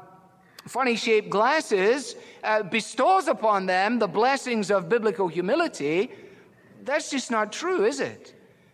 funny 0.67 0.95
shaped 0.95 1.29
glasses 1.29 2.15
uh, 2.43 2.63
bestows 2.63 3.27
upon 3.27 3.67
them 3.67 3.99
the 3.99 4.07
blessings 4.07 4.71
of 4.71 4.89
biblical 4.89 5.27
humility, 5.27 6.11
that's 6.83 7.09
just 7.09 7.31
not 7.31 7.51
true, 7.51 7.85
is 7.85 7.99
it? 7.99 8.33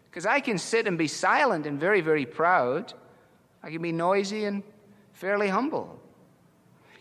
Because 0.09 0.25
I 0.25 0.39
can 0.39 0.57
sit 0.57 0.87
and 0.87 0.97
be 0.97 1.07
silent 1.07 1.65
and 1.65 1.79
very, 1.79 2.01
very 2.01 2.25
proud. 2.25 2.93
I 3.63 3.69
can 3.69 3.81
be 3.81 3.91
noisy 3.91 4.45
and 4.45 4.63
fairly 5.13 5.47
humble. 5.47 6.00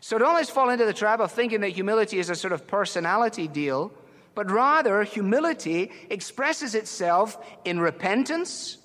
So 0.01 0.17
don't 0.17 0.35
let's 0.35 0.51
fall 0.51 0.71
into 0.71 0.87
the 0.87 0.95
trap 0.95 1.21
of 1.21 1.31
thinking 1.31 1.61
that 1.61 1.69
humility 1.69 2.19
is 2.19 2.31
a 2.31 2.35
sort 2.35 2.53
of 2.53 2.67
personality 2.67 3.47
deal, 3.47 3.93
but 4.35 4.51
rather 4.51 5.03
humility 5.03 5.93
expresses 6.09 6.75
itself 6.75 7.37
in 7.65 7.79
repentance, 7.79 8.79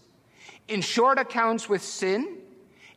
in 0.67 0.81
short 0.81 1.17
accounts 1.17 1.69
with 1.69 1.81
sin, 1.81 2.37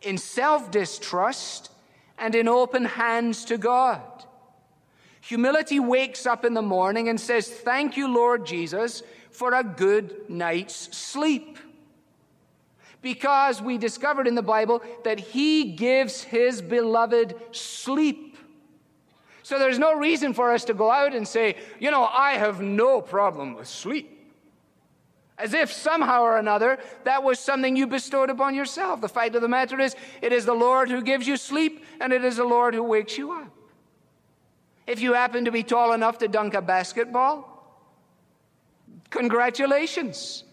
in 0.03 0.19
self 0.19 0.71
distrust, 0.71 1.71
and 2.19 2.35
in 2.35 2.49
open 2.49 2.85
hands 2.85 3.45
to 3.47 3.57
God. 3.57 4.03
Humility 5.21 5.79
wakes 5.79 6.27
up 6.27 6.45
in 6.45 6.55
the 6.55 6.63
morning 6.63 7.09
and 7.09 7.21
says, 7.21 7.49
Thank 7.49 7.97
you, 7.97 8.13
Lord 8.13 8.47
Jesus, 8.47 9.03
for 9.31 9.55
a 9.55 9.63
good 9.63 10.29
night's 10.29 10.97
sleep 10.97 11.59
because 13.03 13.63
we 13.63 13.79
discovered 13.79 14.27
in 14.27 14.35
the 14.35 14.43
Bible 14.43 14.83
that 15.05 15.21
He 15.21 15.73
gives 15.73 16.23
His 16.23 16.61
beloved 16.61 17.35
sleep. 17.53 18.37
So 19.43 19.59
there's 19.59 19.79
no 19.79 19.95
reason 19.95 20.35
for 20.35 20.53
us 20.53 20.65
to 20.65 20.75
go 20.75 20.91
out 20.91 21.15
and 21.15 21.27
say, 21.27 21.57
you 21.79 21.91
know, 21.91 22.05
I 22.05 22.33
have 22.33 22.61
no 22.61 23.01
problem 23.01 23.55
with 23.55 23.67
sleep. 23.67 24.15
As 25.39 25.55
if 25.55 25.73
somehow 25.73 26.23
or 26.23 26.37
another 26.37 26.79
that 27.05 27.23
was 27.23 27.39
something 27.39 27.77
you 27.77 27.87
bestowed 27.87 28.29
upon 28.29 28.55
yourself. 28.55 29.01
The 29.01 29.09
fact 29.09 29.37
of 29.37 29.43
the 29.43 29.49
matter 29.49 29.81
is, 29.81 29.95
it 30.21 30.33
is 30.33 30.45
the 30.45 30.55
Lord 30.55 30.91
who 30.91 31.01
gives 31.01 31.27
you 31.27 31.37
sleep, 31.37 31.85
and 32.01 32.13
it 32.13 32.25
is 32.25 32.37
the 32.37 32.45
Lord 32.45 32.75
who 32.75 32.83
wakes 32.83 33.17
you 33.17 33.33
up. 33.33 33.53
If 34.87 35.01
you 35.01 35.13
happen 35.13 35.45
to 35.45 35.53
be 35.53 35.63
tall 35.63 35.93
enough 35.93 36.19
to 36.19 36.29
dunk 36.29 36.55
a 36.55 36.63
basketball, 36.63 37.87
congratulations. 39.11 40.45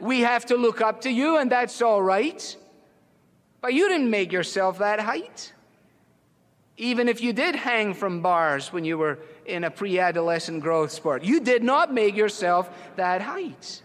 We 0.00 0.20
have 0.20 0.46
to 0.46 0.56
look 0.56 0.80
up 0.80 1.02
to 1.02 1.10
you, 1.10 1.38
and 1.38 1.50
that's 1.50 1.80
all 1.82 2.02
right. 2.02 2.56
But 3.60 3.74
you 3.74 3.88
didn't 3.88 4.10
make 4.10 4.32
yourself 4.32 4.78
that 4.78 5.00
height. 5.00 5.52
Even 6.76 7.08
if 7.08 7.22
you 7.22 7.32
did 7.32 7.54
hang 7.54 7.94
from 7.94 8.20
bars 8.20 8.72
when 8.72 8.84
you 8.84 8.98
were 8.98 9.18
in 9.46 9.64
a 9.64 9.70
pre 9.70 9.98
adolescent 9.98 10.62
growth 10.62 10.90
spurt, 10.90 11.22
you 11.22 11.40
did 11.40 11.62
not 11.62 11.92
make 11.92 12.16
yourself 12.16 12.68
that 12.96 13.22
height. 13.22 13.82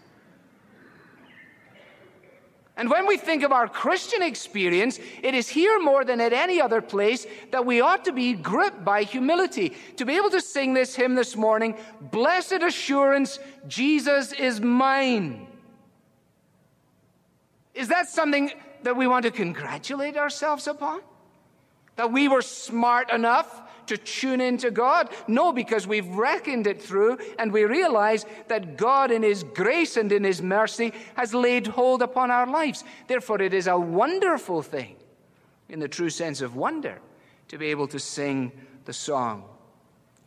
And 2.79 2.89
when 2.89 3.07
we 3.07 3.17
think 3.17 3.43
of 3.43 3.51
our 3.51 3.67
Christian 3.67 4.21
experience, 4.21 4.99
it 5.21 5.33
is 5.33 5.49
here 5.49 5.81
more 5.81 6.05
than 6.05 6.21
at 6.21 6.31
any 6.31 6.61
other 6.61 6.81
place 6.81 7.27
that 7.51 7.65
we 7.65 7.81
ought 7.81 8.05
to 8.05 8.13
be 8.13 8.31
gripped 8.31 8.85
by 8.85 9.03
humility. 9.03 9.75
To 9.97 10.05
be 10.05 10.15
able 10.15 10.29
to 10.29 10.39
sing 10.39 10.73
this 10.73 10.95
hymn 10.95 11.13
this 11.13 11.35
morning, 11.35 11.75
Blessed 11.99 12.63
Assurance, 12.63 13.37
Jesus 13.67 14.31
is 14.31 14.61
mine. 14.61 15.48
Is 17.79 17.87
that 17.87 18.09
something 18.09 18.51
that 18.83 18.97
we 18.97 19.07
want 19.07 19.23
to 19.23 19.31
congratulate 19.31 20.17
ourselves 20.17 20.67
upon? 20.67 20.99
That 21.95 22.11
we 22.11 22.27
were 22.27 22.41
smart 22.41 23.09
enough 23.09 23.61
to 23.87 23.97
tune 23.97 24.41
into 24.41 24.69
God? 24.69 25.09
No, 25.29 25.53
because 25.53 25.87
we've 25.87 26.07
reckoned 26.07 26.67
it 26.67 26.81
through 26.81 27.19
and 27.39 27.53
we 27.53 27.63
realize 27.63 28.25
that 28.49 28.75
God, 28.75 29.11
in 29.11 29.23
His 29.23 29.43
grace 29.43 29.95
and 29.95 30.11
in 30.11 30.25
His 30.25 30.41
mercy, 30.41 30.91
has 31.15 31.33
laid 31.33 31.67
hold 31.67 32.01
upon 32.01 32.31
our 32.31 32.45
lives. 32.45 32.83
Therefore, 33.07 33.41
it 33.41 33.53
is 33.53 33.67
a 33.67 33.79
wonderful 33.79 34.61
thing, 34.61 34.97
in 35.69 35.79
the 35.79 35.87
true 35.87 36.09
sense 36.09 36.41
of 36.41 36.57
wonder, 36.57 36.99
to 37.47 37.57
be 37.57 37.67
able 37.67 37.87
to 37.87 37.99
sing 37.99 38.51
the 38.83 38.93
song. 38.93 39.45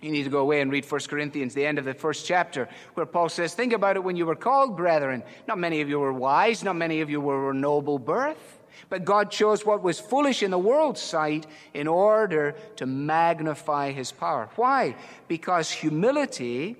You 0.02 0.10
need 0.10 0.24
to 0.24 0.30
go 0.30 0.40
away 0.40 0.60
and 0.60 0.70
read 0.70 0.84
1 0.84 1.00
Corinthians, 1.02 1.54
the 1.54 1.64
end 1.64 1.78
of 1.78 1.84
the 1.84 1.94
first 1.94 2.26
chapter, 2.26 2.68
where 2.94 3.06
Paul 3.06 3.28
says, 3.28 3.54
Think 3.54 3.72
about 3.72 3.96
it 3.96 4.02
when 4.02 4.16
you 4.16 4.26
were 4.26 4.34
called 4.34 4.76
brethren. 4.76 5.22
Not 5.46 5.58
many 5.58 5.80
of 5.80 5.88
you 5.88 6.00
were 6.00 6.12
wise, 6.12 6.64
not 6.64 6.74
many 6.74 7.00
of 7.00 7.08
you 7.08 7.20
were 7.20 7.50
of 7.50 7.56
noble 7.56 8.00
birth. 8.00 8.58
But 8.88 9.04
God 9.04 9.30
chose 9.30 9.64
what 9.64 9.82
was 9.82 10.00
foolish 10.00 10.42
in 10.42 10.50
the 10.50 10.58
world's 10.58 11.00
sight 11.00 11.46
in 11.72 11.86
order 11.86 12.56
to 12.76 12.84
magnify 12.84 13.92
his 13.92 14.10
power. 14.10 14.50
Why? 14.56 14.96
Because 15.28 15.70
humility 15.70 16.76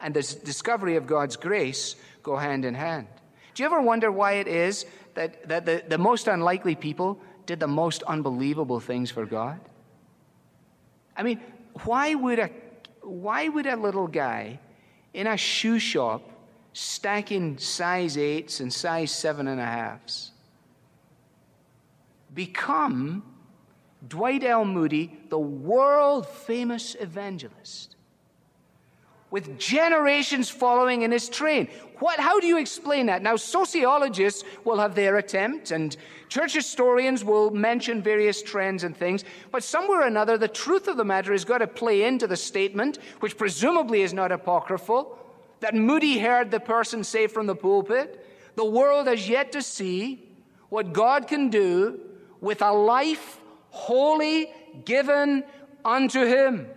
and 0.00 0.14
the 0.14 0.22
discovery 0.22 0.96
of 0.96 1.06
God's 1.06 1.36
grace 1.36 1.96
go 2.22 2.36
hand 2.36 2.64
in 2.64 2.74
hand. 2.74 3.08
Do 3.54 3.62
you 3.62 3.66
ever 3.66 3.80
wonder 3.80 4.10
why 4.10 4.32
it 4.32 4.48
is 4.48 4.86
that, 5.14 5.48
that 5.48 5.66
the, 5.66 5.84
the 5.86 5.98
most 5.98 6.28
unlikely 6.28 6.76
people 6.76 7.20
did 7.46 7.60
the 7.60 7.68
most 7.68 8.02
unbelievable 8.04 8.80
things 8.80 9.10
for 9.10 9.26
God? 9.26 9.60
I 11.16 11.22
mean, 11.22 11.40
why 11.82 12.14
would 12.14 12.38
a, 12.38 12.50
why 13.02 13.48
would 13.48 13.66
a 13.66 13.76
little 13.76 14.06
guy 14.06 14.60
in 15.12 15.26
a 15.26 15.36
shoe 15.36 15.78
shop 15.78 16.22
stacking 16.72 17.58
size 17.58 18.16
eights 18.16 18.60
and 18.60 18.72
size 18.72 19.10
seven 19.10 19.48
and 19.48 19.60
a 19.60 19.64
halves 19.64 20.32
become 22.32 23.22
Dwight 24.06 24.44
L. 24.44 24.64
Moody, 24.64 25.18
the 25.28 25.38
world 25.38 26.26
famous 26.26 26.96
evangelist, 26.98 27.93
with 29.34 29.58
generations 29.58 30.48
following 30.48 31.02
in 31.02 31.10
his 31.10 31.28
train. 31.28 31.66
What, 31.98 32.20
how 32.20 32.38
do 32.38 32.46
you 32.46 32.56
explain 32.56 33.06
that? 33.06 33.20
Now, 33.20 33.34
sociologists 33.34 34.44
will 34.62 34.78
have 34.78 34.94
their 34.94 35.16
attempt, 35.16 35.72
and 35.72 35.96
church 36.28 36.54
historians 36.54 37.24
will 37.24 37.50
mention 37.50 38.00
various 38.00 38.42
trends 38.42 38.84
and 38.84 38.96
things, 38.96 39.24
but 39.50 39.64
somewhere 39.64 40.02
or 40.02 40.06
another, 40.06 40.38
the 40.38 40.46
truth 40.46 40.86
of 40.86 40.96
the 40.96 41.04
matter 41.04 41.32
has 41.32 41.44
got 41.44 41.58
to 41.58 41.66
play 41.66 42.04
into 42.04 42.28
the 42.28 42.36
statement, 42.36 43.00
which 43.18 43.36
presumably 43.36 44.02
is 44.02 44.14
not 44.14 44.30
apocryphal, 44.30 45.18
that 45.58 45.74
Moody 45.74 46.20
heard 46.20 46.52
the 46.52 46.60
person 46.60 47.02
say 47.02 47.26
from 47.26 47.48
the 47.48 47.56
pulpit. 47.56 48.24
The 48.54 48.64
world 48.64 49.08
has 49.08 49.28
yet 49.28 49.50
to 49.50 49.62
see 49.62 50.28
what 50.68 50.92
God 50.92 51.26
can 51.26 51.48
do 51.48 51.98
with 52.40 52.62
a 52.62 52.70
life 52.72 53.40
wholly 53.70 54.52
given 54.84 55.42
unto 55.84 56.24
him. 56.24 56.68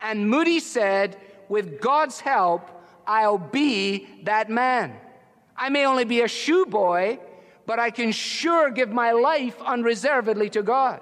And 0.00 0.28
Moody 0.28 0.58
said, 0.58 1.16
with 1.48 1.80
God's 1.80 2.20
help, 2.20 2.70
I'll 3.06 3.38
be 3.38 4.06
that 4.24 4.50
man. 4.50 4.94
I 5.56 5.70
may 5.70 5.86
only 5.86 6.04
be 6.04 6.20
a 6.20 6.28
shoe 6.28 6.66
boy, 6.66 7.18
but 7.66 7.78
I 7.78 7.90
can 7.90 8.12
sure 8.12 8.70
give 8.70 8.90
my 8.90 9.12
life 9.12 9.60
unreservedly 9.60 10.50
to 10.50 10.62
God. 10.62 11.00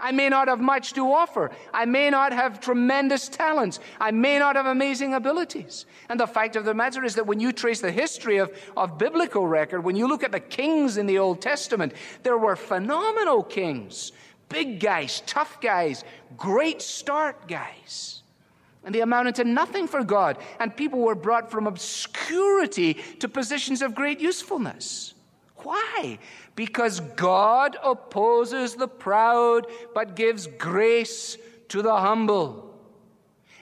I 0.00 0.12
may 0.12 0.28
not 0.28 0.48
have 0.48 0.60
much 0.60 0.94
to 0.94 1.12
offer. 1.12 1.50
I 1.72 1.84
may 1.84 2.10
not 2.10 2.32
have 2.32 2.60
tremendous 2.60 3.28
talents. 3.28 3.80
I 4.00 4.10
may 4.10 4.38
not 4.38 4.56
have 4.56 4.66
amazing 4.66 5.14
abilities. 5.14 5.86
And 6.08 6.18
the 6.18 6.26
fact 6.26 6.56
of 6.56 6.64
the 6.64 6.74
matter 6.74 7.04
is 7.04 7.14
that 7.16 7.26
when 7.26 7.38
you 7.38 7.52
trace 7.52 7.80
the 7.80 7.92
history 7.92 8.38
of, 8.38 8.50
of 8.76 8.98
biblical 8.98 9.46
record, 9.46 9.82
when 9.82 9.96
you 9.96 10.08
look 10.08 10.24
at 10.24 10.32
the 10.32 10.40
kings 10.40 10.96
in 10.96 11.06
the 11.06 11.18
Old 11.18 11.42
Testament, 11.42 11.92
there 12.22 12.38
were 12.38 12.56
phenomenal 12.56 13.42
kings. 13.42 14.12
Big 14.48 14.80
guys, 14.80 15.22
tough 15.26 15.60
guys, 15.60 16.02
great 16.36 16.82
start 16.82 17.46
guys. 17.46 18.19
And 18.84 18.94
they 18.94 19.02
amounted 19.02 19.34
to 19.36 19.44
nothing 19.44 19.86
for 19.86 20.02
God. 20.02 20.38
And 20.58 20.74
people 20.74 21.00
were 21.00 21.14
brought 21.14 21.50
from 21.50 21.66
obscurity 21.66 22.94
to 23.18 23.28
positions 23.28 23.82
of 23.82 23.94
great 23.94 24.20
usefulness. 24.20 25.14
Why? 25.56 26.18
Because 26.54 27.00
God 27.00 27.76
opposes 27.82 28.74
the 28.74 28.88
proud 28.88 29.66
but 29.94 30.16
gives 30.16 30.46
grace 30.46 31.36
to 31.68 31.82
the 31.82 31.94
humble. 31.94 32.74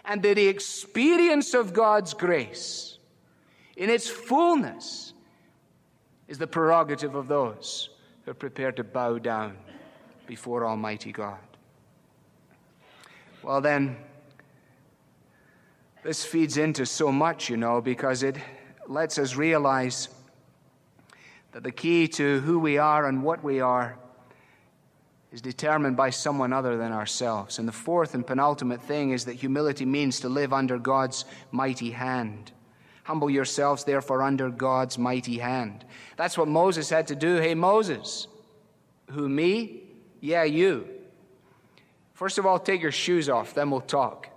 And 0.05 0.23
that 0.23 0.37
the 0.37 0.47
experience 0.47 1.53
of 1.55 1.73
God's 1.73 2.15
grace 2.15 2.99
in 3.77 3.91
its 3.91 4.09
fullness 4.09 5.13
is 6.29 6.39
the 6.39 6.47
prerogative 6.47 7.15
of 7.15 7.29
those 7.29 7.91
who 8.25 8.31
are 8.31 8.35
prepared 8.35 8.77
to 8.77 8.85
bow 8.85 9.19
down 9.19 9.57
before 10.27 10.67
Almighty 10.67 11.11
God. 11.11 11.39
Well, 13.43 13.61
then, 13.61 13.97
this 16.09 16.25
feeds 16.25 16.57
into 16.57 16.87
so 16.87 17.13
much, 17.13 17.51
you 17.51 17.57
know, 17.59 17.83
because 17.83 18.23
it 18.23 18.35
lets 18.87 19.19
us 19.19 19.37
realize 19.37 20.09
that 21.53 21.63
the 21.63 21.71
key 21.71 22.09
to 22.09 22.41
who 22.41 22.59
we 22.59 22.79
are 22.79 23.07
and 23.07 23.23
what 23.23 23.45
we 23.45 23.61
are 23.61 23.99
is 25.33 25.43
determined 25.43 25.99
by 25.99 26.09
someone 26.09 26.51
other 26.51 26.79
than 26.79 26.93
ourselves. 26.93 27.59
And 27.59 27.69
the 27.69 27.73
fourth 27.73 28.15
and 28.15 28.27
penultimate 28.27 28.81
thing 28.81 29.11
is 29.11 29.27
that 29.27 29.35
humility 29.35 29.85
means 29.85 30.21
to 30.21 30.31
live 30.31 30.55
under 30.55 30.79
God's 30.79 31.27
mighty 31.53 31.91
hand. 31.91 32.53
Humble 33.05 33.29
yourselves, 33.29 33.85
therefore, 33.85 34.23
under 34.23 34.49
God's 34.49 34.97
mighty 34.97 35.37
hand. 35.37 35.85
That's 36.17 36.39
what 36.39 36.49
Moses 36.49 36.89
had 36.89 37.09
to 37.09 37.17
do. 37.17 37.37
Hey, 37.37 37.55
Moses. 37.55 38.29
Who, 39.11 39.29
me? 39.29 39.83
Yeah, 40.23 40.45
you. 40.45 40.89
First 42.15 42.39
of 42.39 42.47
all, 42.47 42.59
take 42.59 42.81
your 42.81 42.93
shoes 42.93 43.29
off, 43.29 43.53
then 43.53 43.71
we'll 43.71 43.83
talk. 43.83 44.31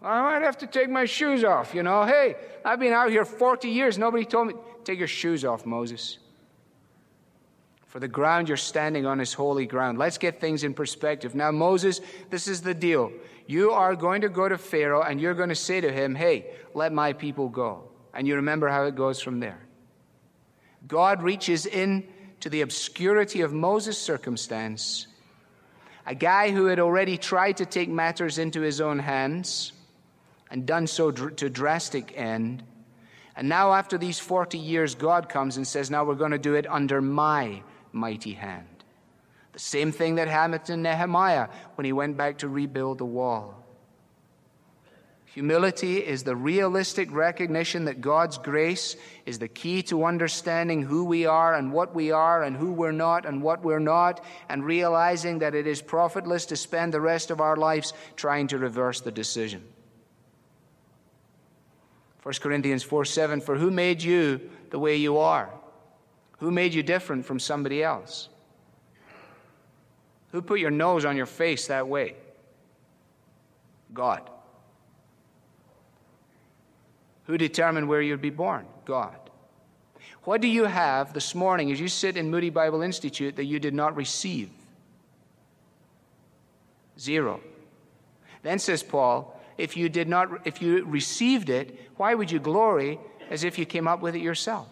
I 0.00 0.22
might 0.22 0.42
have 0.42 0.58
to 0.58 0.66
take 0.66 0.88
my 0.88 1.06
shoes 1.06 1.42
off, 1.42 1.74
you 1.74 1.82
know. 1.82 2.04
Hey, 2.04 2.36
I've 2.64 2.78
been 2.78 2.92
out 2.92 3.10
here 3.10 3.24
40 3.24 3.68
years. 3.68 3.98
Nobody 3.98 4.24
told 4.24 4.48
me. 4.48 4.54
Take 4.84 4.98
your 4.98 5.08
shoes 5.08 5.44
off, 5.44 5.66
Moses. 5.66 6.18
For 7.86 8.00
the 8.00 8.08
ground 8.08 8.48
you're 8.48 8.56
standing 8.56 9.06
on 9.06 9.20
is 9.20 9.32
holy 9.32 9.66
ground. 9.66 9.98
Let's 9.98 10.18
get 10.18 10.40
things 10.40 10.62
in 10.62 10.72
perspective. 10.72 11.34
Now, 11.34 11.50
Moses, 11.50 12.00
this 12.30 12.46
is 12.46 12.62
the 12.62 12.74
deal. 12.74 13.10
You 13.46 13.72
are 13.72 13.96
going 13.96 14.20
to 14.20 14.28
go 14.28 14.48
to 14.48 14.58
Pharaoh 14.58 15.02
and 15.02 15.20
you're 15.20 15.34
going 15.34 15.48
to 15.48 15.54
say 15.54 15.80
to 15.80 15.90
him, 15.90 16.14
Hey, 16.14 16.52
let 16.74 16.92
my 16.92 17.12
people 17.12 17.48
go. 17.48 17.90
And 18.14 18.26
you 18.26 18.36
remember 18.36 18.68
how 18.68 18.84
it 18.84 18.94
goes 18.94 19.20
from 19.20 19.40
there. 19.40 19.58
God 20.86 21.22
reaches 21.22 21.66
in 21.66 22.06
to 22.40 22.48
the 22.48 22.60
obscurity 22.60 23.40
of 23.40 23.52
Moses' 23.52 23.98
circumstance. 23.98 25.06
A 26.06 26.14
guy 26.14 26.50
who 26.50 26.66
had 26.66 26.78
already 26.78 27.16
tried 27.16 27.56
to 27.56 27.66
take 27.66 27.88
matters 27.88 28.38
into 28.38 28.60
his 28.60 28.80
own 28.80 28.98
hands 28.98 29.72
and 30.50 30.66
done 30.66 30.86
so 30.86 31.10
to 31.10 31.50
drastic 31.50 32.12
end 32.16 32.62
and 33.38 33.48
now, 33.48 33.72
after 33.72 33.96
these 33.96 34.18
40 34.18 34.58
years, 34.58 34.96
God 34.96 35.28
comes 35.28 35.56
and 35.56 35.64
says, 35.64 35.92
Now 35.92 36.04
we're 36.04 36.16
going 36.16 36.32
to 36.32 36.38
do 36.38 36.56
it 36.56 36.66
under 36.68 37.00
my 37.00 37.62
mighty 37.92 38.32
hand. 38.32 38.66
The 39.52 39.60
same 39.60 39.92
thing 39.92 40.16
that 40.16 40.26
happened 40.26 40.64
to 40.64 40.76
Nehemiah 40.76 41.46
when 41.76 41.84
he 41.84 41.92
went 41.92 42.16
back 42.16 42.38
to 42.38 42.48
rebuild 42.48 42.98
the 42.98 43.04
wall. 43.04 43.54
Humility 45.26 45.98
is 45.98 46.24
the 46.24 46.34
realistic 46.34 47.12
recognition 47.12 47.84
that 47.84 48.00
God's 48.00 48.38
grace 48.38 48.96
is 49.24 49.38
the 49.38 49.46
key 49.46 49.84
to 49.84 50.04
understanding 50.04 50.82
who 50.82 51.04
we 51.04 51.24
are 51.24 51.54
and 51.54 51.72
what 51.72 51.94
we 51.94 52.10
are 52.10 52.42
and 52.42 52.56
who 52.56 52.72
we're 52.72 52.90
not 52.90 53.24
and 53.24 53.40
what 53.40 53.62
we're 53.62 53.78
not, 53.78 54.24
and 54.48 54.64
realizing 54.64 55.38
that 55.38 55.54
it 55.54 55.68
is 55.68 55.80
profitless 55.80 56.46
to 56.46 56.56
spend 56.56 56.92
the 56.92 57.00
rest 57.00 57.30
of 57.30 57.40
our 57.40 57.56
lives 57.56 57.92
trying 58.16 58.48
to 58.48 58.58
reverse 58.58 59.00
the 59.00 59.12
decision. 59.12 59.62
1 62.28 62.34
Corinthians 62.42 62.82
4 62.82 63.06
7, 63.06 63.40
for 63.40 63.56
who 63.56 63.70
made 63.70 64.02
you 64.02 64.50
the 64.68 64.78
way 64.78 64.96
you 64.96 65.16
are? 65.16 65.48
Who 66.40 66.50
made 66.50 66.74
you 66.74 66.82
different 66.82 67.24
from 67.24 67.38
somebody 67.40 67.82
else? 67.82 68.28
Who 70.32 70.42
put 70.42 70.60
your 70.60 70.70
nose 70.70 71.06
on 71.06 71.16
your 71.16 71.24
face 71.24 71.68
that 71.68 71.88
way? 71.88 72.16
God. 73.94 74.28
Who 77.28 77.38
determined 77.38 77.88
where 77.88 78.02
you'd 78.02 78.20
be 78.20 78.28
born? 78.28 78.66
God. 78.84 79.16
What 80.24 80.42
do 80.42 80.48
you 80.48 80.64
have 80.64 81.14
this 81.14 81.34
morning 81.34 81.72
as 81.72 81.80
you 81.80 81.88
sit 81.88 82.18
in 82.18 82.30
Moody 82.30 82.50
Bible 82.50 82.82
Institute 82.82 83.36
that 83.36 83.46
you 83.46 83.58
did 83.58 83.72
not 83.72 83.96
receive? 83.96 84.50
Zero. 87.00 87.40
Then 88.42 88.58
says 88.58 88.82
Paul, 88.82 89.37
if 89.58 89.76
you 89.76 89.88
did 89.88 90.08
not 90.08 90.46
if 90.46 90.62
you 90.62 90.84
received 90.86 91.50
it, 91.50 91.78
why 91.96 92.14
would 92.14 92.30
you 92.30 92.38
glory 92.38 92.98
as 93.28 93.44
if 93.44 93.58
you 93.58 93.66
came 93.66 93.86
up 93.86 94.00
with 94.00 94.14
it 94.14 94.22
yourself? 94.22 94.68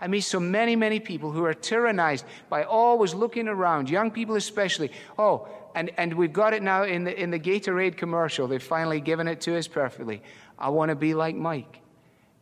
I 0.00 0.08
meet 0.08 0.22
so 0.22 0.40
many, 0.40 0.74
many 0.74 0.98
people 0.98 1.30
who 1.30 1.44
are 1.44 1.54
tyrannized 1.54 2.24
by 2.48 2.64
always 2.64 3.14
looking 3.14 3.46
around, 3.46 3.88
young 3.88 4.10
people 4.10 4.34
especially. 4.34 4.90
Oh, 5.16 5.48
and, 5.76 5.92
and 5.96 6.14
we've 6.14 6.32
got 6.32 6.54
it 6.54 6.62
now 6.62 6.82
in 6.82 7.04
the, 7.04 7.18
in 7.18 7.30
the 7.30 7.38
Gatorade 7.38 7.96
commercial. 7.96 8.48
They've 8.48 8.62
finally 8.62 9.00
given 9.00 9.28
it 9.28 9.40
to 9.42 9.56
us 9.56 9.68
perfectly. 9.68 10.20
I 10.58 10.70
want 10.70 10.88
to 10.88 10.96
be 10.96 11.14
like 11.14 11.36
Mike. 11.36 11.80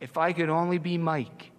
If 0.00 0.16
I 0.16 0.32
could 0.32 0.48
only 0.48 0.78
be 0.78 0.96
Mike. 0.96 1.49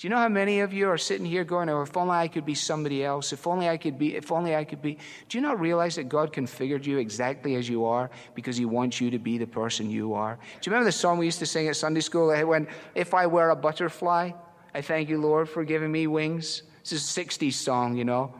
Do 0.00 0.06
you 0.06 0.14
know 0.14 0.16
how 0.16 0.30
many 0.30 0.60
of 0.60 0.72
you 0.72 0.88
are 0.88 0.96
sitting 0.96 1.26
here 1.26 1.44
going, 1.44 1.68
oh, 1.68 1.82
if 1.82 1.94
only 1.94 2.14
I 2.14 2.26
could 2.26 2.46
be 2.46 2.54
somebody 2.54 3.04
else, 3.04 3.34
if 3.34 3.46
only 3.46 3.68
I 3.68 3.76
could 3.76 3.98
be, 3.98 4.16
if 4.16 4.32
only 4.32 4.56
I 4.56 4.64
could 4.64 4.80
be. 4.80 4.96
Do 5.28 5.36
you 5.36 5.42
not 5.42 5.60
realize 5.60 5.96
that 5.96 6.08
God 6.08 6.32
configured 6.32 6.86
you 6.86 6.96
exactly 6.96 7.54
as 7.56 7.68
you 7.68 7.84
are 7.84 8.10
because 8.34 8.56
He 8.56 8.64
wants 8.64 8.98
you 8.98 9.10
to 9.10 9.18
be 9.18 9.36
the 9.36 9.46
person 9.46 9.90
you 9.90 10.14
are? 10.14 10.36
Do 10.36 10.70
you 10.70 10.72
remember 10.72 10.86
the 10.86 10.92
song 10.92 11.18
we 11.18 11.26
used 11.26 11.40
to 11.40 11.44
sing 11.44 11.68
at 11.68 11.76
Sunday 11.76 12.00
school 12.00 12.28
when, 12.46 12.66
if 12.94 13.12
I 13.12 13.26
were 13.26 13.50
a 13.50 13.56
butterfly, 13.56 14.30
I 14.72 14.80
thank 14.80 15.10
you, 15.10 15.20
Lord, 15.20 15.50
for 15.50 15.64
giving 15.64 15.92
me 15.92 16.06
wings? 16.06 16.62
This 16.82 16.92
is 16.92 17.18
a 17.18 17.20
60s 17.20 17.52
song, 17.52 17.94
you 17.94 18.06
know. 18.06 18.32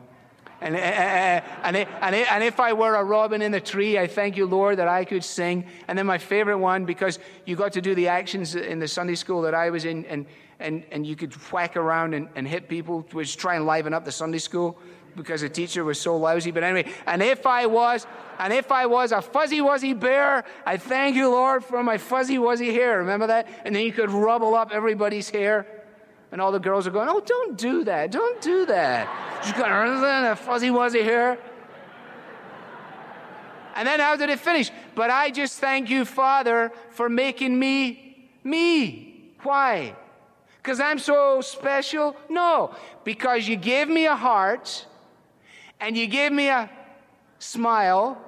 And, 0.61 0.75
and, 0.75 1.75
and, 1.75 2.15
and 2.15 2.43
if 2.43 2.59
I 2.59 2.73
were 2.73 2.95
a 2.95 3.03
robin 3.03 3.43
in 3.43 3.51
the 3.51 3.61
tree, 3.61 3.99
I 3.99 4.07
thank 4.07 4.35
you, 4.35 4.47
Lord, 4.47 4.77
that 4.79 4.87
I 4.87 5.05
could 5.05 5.23
sing. 5.23 5.65
And 5.87 5.95
then 5.95 6.07
my 6.07 6.17
favorite 6.17 6.57
one, 6.57 6.85
because 6.85 7.19
you 7.45 7.55
got 7.55 7.73
to 7.73 7.81
do 7.81 7.93
the 7.93 8.07
actions 8.07 8.55
in 8.55 8.79
the 8.79 8.87
Sunday 8.87 9.15
school 9.15 9.43
that 9.43 9.53
I 9.53 9.69
was 9.69 9.85
in, 9.85 10.05
and, 10.05 10.25
and, 10.61 10.83
and 10.91 11.05
you 11.05 11.15
could 11.15 11.33
whack 11.51 11.75
around 11.75 12.13
and, 12.13 12.29
and 12.35 12.47
hit 12.47 12.69
people, 12.69 13.05
which 13.11 13.37
try 13.37 13.55
and 13.55 13.65
liven 13.65 13.93
up 13.93 14.05
the 14.05 14.11
Sunday 14.11 14.37
school 14.37 14.77
because 15.15 15.41
the 15.41 15.49
teacher 15.49 15.83
was 15.83 15.99
so 15.99 16.15
lousy. 16.17 16.51
But 16.51 16.63
anyway, 16.63 16.91
and 17.05 17.21
if 17.21 17.45
I 17.45 17.65
was, 17.65 18.07
and 18.39 18.53
if 18.53 18.71
I 18.71 18.85
was 18.85 19.11
a 19.11 19.21
fuzzy 19.21 19.59
wuzzy 19.59 19.99
bear, 19.99 20.45
I 20.65 20.77
thank 20.77 21.15
you, 21.15 21.29
Lord, 21.29 21.63
for 21.63 21.83
my 21.83 21.97
fuzzy 21.97 22.37
wuzzy 22.37 22.71
hair. 22.71 22.99
Remember 22.99 23.27
that? 23.27 23.47
And 23.65 23.75
then 23.75 23.83
you 23.83 23.91
could 23.91 24.09
rubble 24.09 24.55
up 24.55 24.71
everybody's 24.71 25.29
hair. 25.29 25.65
And 26.31 26.39
all 26.39 26.53
the 26.53 26.59
girls 26.59 26.87
are 26.87 26.91
going, 26.91 27.09
Oh, 27.09 27.19
don't 27.19 27.57
do 27.57 27.83
that. 27.83 28.11
Don't 28.11 28.41
do 28.41 28.65
that. 28.67 29.43
She's 29.43 29.53
going, 29.53 29.67
a 29.67 30.35
fuzzy 30.35 30.69
wuzzy 30.69 31.03
hair. 31.03 31.37
And 33.75 33.87
then 33.87 33.99
how 33.99 34.15
did 34.15 34.29
it 34.29 34.39
finish? 34.39 34.71
But 34.95 35.09
I 35.09 35.29
just 35.29 35.59
thank 35.59 35.89
you, 35.89 36.05
Father, 36.05 36.71
for 36.91 37.09
making 37.09 37.57
me 37.57 38.29
me. 38.43 39.33
Why? 39.43 39.95
Because 40.61 40.79
I'm 40.79 40.99
so 40.99 41.41
special? 41.41 42.15
No, 42.29 42.75
because 43.03 43.47
you 43.47 43.55
gave 43.55 43.87
me 43.87 44.05
a 44.05 44.15
heart, 44.15 44.85
and 45.79 45.97
you 45.97 46.05
gave 46.05 46.31
me 46.31 46.49
a 46.49 46.69
smile, 47.39 48.21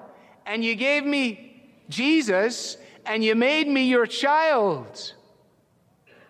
and 0.46 0.63
you 0.63 0.76
gave 0.76 1.06
me 1.06 1.72
Jesus, 1.89 2.78
and 3.06 3.24
you 3.24 3.36
made 3.36 3.67
me 3.67 3.84
your 3.88 4.08
child. 4.08 5.13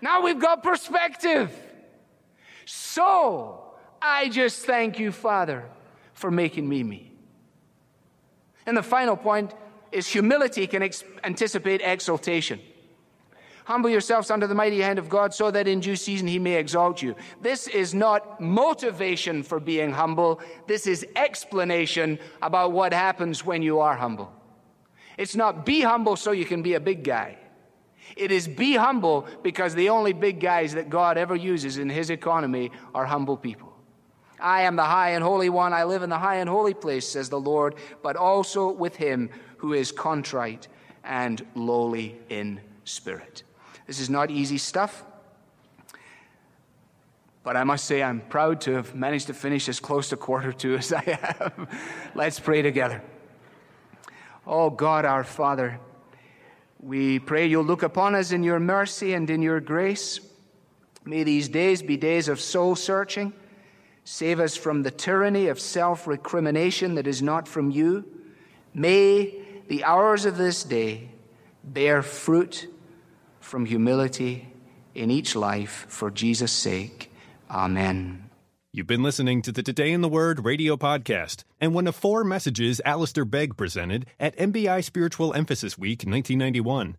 Now 0.02 0.22
we've 0.22 0.40
got 0.40 0.62
perspective. 0.62 1.58
So 2.66 3.74
I 4.02 4.28
just 4.28 4.66
thank 4.66 5.00
you, 5.00 5.14
Father, 5.14 5.64
for 6.14 6.30
making 6.30 6.68
me 6.68 6.84
me. 6.84 7.14
And 8.66 8.76
the 8.76 8.84
final 8.84 9.16
point 9.16 9.54
is 9.94 10.08
humility 10.08 10.68
can 10.68 10.84
ex- 10.84 11.04
anticipate 11.24 11.82
exaltation. 11.82 12.60
Humble 13.66 13.90
yourselves 13.90 14.30
under 14.30 14.48
the 14.48 14.56
mighty 14.56 14.82
hand 14.82 15.00
of 15.00 15.08
God 15.10 15.34
so 15.34 15.50
that 15.52 15.68
in 15.68 15.80
due 15.80 15.96
season 15.96 16.28
he 16.28 16.40
may 16.40 16.56
exalt 16.56 17.02
you. 17.02 17.16
This 17.42 17.68
is 17.68 17.94
not 17.94 18.42
motivation 18.42 19.42
for 19.44 19.60
being 19.60 19.92
humble. 19.92 20.42
This 20.68 20.86
is 20.86 21.06
explanation 21.16 22.20
about 22.42 22.74
what 22.74 22.94
happens 22.94 23.46
when 23.46 23.62
you 23.62 23.80
are 23.80 23.96
humble. 23.96 24.32
It's 25.18 25.36
not 25.36 25.66
be 25.66 25.82
humble 25.82 26.16
so 26.16 26.32
you 26.32 26.46
can 26.46 26.62
be 26.62 26.74
a 26.74 26.80
big 26.80 27.04
guy. 27.04 27.38
It 28.18 28.32
is 28.32 28.48
be 28.48 28.76
humble 28.76 29.28
because 29.44 29.74
the 29.74 29.90
only 29.90 30.14
big 30.14 30.40
guys 30.40 30.74
that 30.74 30.90
God 30.90 31.18
ever 31.18 31.36
uses 31.36 31.78
in 31.78 31.90
his 31.90 32.10
economy 32.10 32.72
are 32.94 33.06
humble 33.06 33.38
people. 33.38 33.74
I 34.40 34.64
am 34.64 34.76
the 34.76 34.84
high 34.84 35.12
and 35.12 35.24
holy 35.24 35.50
one. 35.50 35.72
I 35.72 35.86
live 35.86 36.04
in 36.04 36.10
the 36.10 36.18
high 36.18 36.36
and 36.36 36.50
holy 36.50 36.74
place, 36.74 37.08
says 37.08 37.30
the 37.30 37.40
Lord, 37.40 37.76
but 38.02 38.18
also 38.18 38.70
with 38.70 38.98
him 38.98 39.30
who 39.58 39.72
is 39.72 39.92
contrite 39.94 40.68
and 41.04 41.46
lowly 41.56 42.20
in 42.30 42.60
spirit. 42.84 43.44
This 43.88 44.00
is 44.00 44.10
not 44.10 44.32
easy 44.32 44.58
stuff, 44.58 45.04
but 47.44 47.58
I 47.58 47.64
must 47.64 47.86
say 47.86 48.02
I'm 48.02 48.22
proud 48.22 48.62
to 48.62 48.72
have 48.74 48.96
managed 48.96 49.28
to 49.28 49.34
finish 49.34 49.68
as 49.68 49.80
close 49.80 50.10
to 50.10 50.18
quarter 50.18 50.54
to 50.54 50.76
as 50.76 50.94
I 50.94 51.02
have. 51.02 51.70
Let's 52.16 52.40
pray 52.40 52.62
together. 52.62 53.02
Oh 54.48 54.70
God, 54.70 55.06
our 55.06 55.24
Father. 55.24 55.80
We 56.80 57.20
pray 57.20 57.46
you'll 57.46 57.64
look 57.64 57.84
upon 57.84 58.16
us 58.16 58.32
in 58.32 58.44
your 58.44 58.60
mercy 58.60 59.14
and 59.14 59.30
in 59.30 59.42
your 59.42 59.60
grace. 59.60 60.20
May 61.06 61.24
these 61.24 61.50
days 61.50 61.82
be 61.82 61.98
days 61.98 62.28
of 62.28 62.40
soul 62.40 62.76
searching. 62.76 63.34
Save 64.06 64.40
us 64.40 64.56
from 64.56 64.84
the 64.84 64.92
tyranny 64.92 65.48
of 65.48 65.60
self 65.60 66.08
recrimination 66.08 66.96
that 66.96 67.08
is 67.08 67.22
not 67.22 67.48
from 67.48 67.72
you. 67.72 68.06
May 68.74 69.34
the 69.68 69.84
hours 69.84 70.26
of 70.26 70.38
this 70.38 70.64
day 70.64 71.10
bear 71.64 72.02
fruit 72.02 72.68
from 73.44 73.66
humility 73.66 74.48
in 74.96 75.12
each 75.12 75.36
life 75.36 75.86
for 75.90 76.10
Jesus' 76.10 76.52
sake. 76.52 77.12
Amen. 77.50 78.30
You've 78.72 78.88
been 78.88 79.04
listening 79.04 79.44
to 79.44 79.52
the 79.52 79.62
Today 79.62 79.92
in 79.92 80.02
the 80.02 80.10
Word 80.10 80.44
radio 80.44 80.76
podcast 80.78 81.44
and 81.62 81.76
one 81.76 81.86
of 81.86 81.96
four 81.96 82.24
messages 82.24 82.82
Alistair 82.84 83.26
Begg 83.26 83.56
presented 83.56 84.08
at 84.20 84.36
MBI 84.38 84.84
Spiritual 84.84 85.34
Emphasis 85.34 85.78
Week 85.78 86.00
1991. 86.00 86.98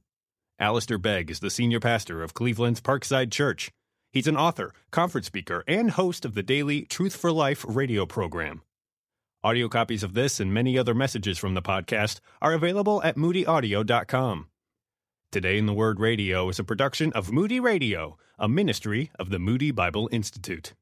Alistair 0.61 0.99
Begg 0.99 1.33
is 1.33 1.41
the 1.41 1.51
senior 1.51 1.81
pastor 1.81 2.23
of 2.23 2.33
Cleveland's 2.33 2.81
Parkside 2.81 3.33
Church. 3.33 3.73
He's 4.13 4.29
an 4.29 4.37
author, 4.37 4.73
conference 4.93 5.27
speaker, 5.27 5.65
and 5.67 5.91
host 5.91 6.25
of 6.25 6.35
the 6.35 6.45
daily 6.45 6.83
Truth 6.83 7.17
for 7.17 7.33
Life 7.33 7.65
radio 7.67 8.07
program. 8.07 8.63
Audio 9.43 9.69
copies 9.69 10.05
of 10.05 10.15
this 10.15 10.39
and 10.39 10.55
many 10.55 10.79
other 10.79 10.95
messages 10.95 11.39
from 11.39 11.55
the 11.55 11.63
podcast 11.63 12.21
are 12.41 12.53
available 12.53 13.03
at 13.03 13.17
moodyaudio.com. 13.17 14.47
Today 15.35 15.59
in 15.59 15.67
the 15.67 15.75
Word 15.75 15.99
Radio 15.99 16.49
is 16.49 16.61
a 16.61 16.63
production 16.63 17.13
of 17.13 17.33
Moody 17.33 17.59
Radio, 17.59 18.17
a 18.39 18.49
ministry 18.49 19.11
of 19.19 19.31
the 19.31 19.41
Moody 19.41 19.73
Bible 19.73 20.09
Institute. 20.13 20.75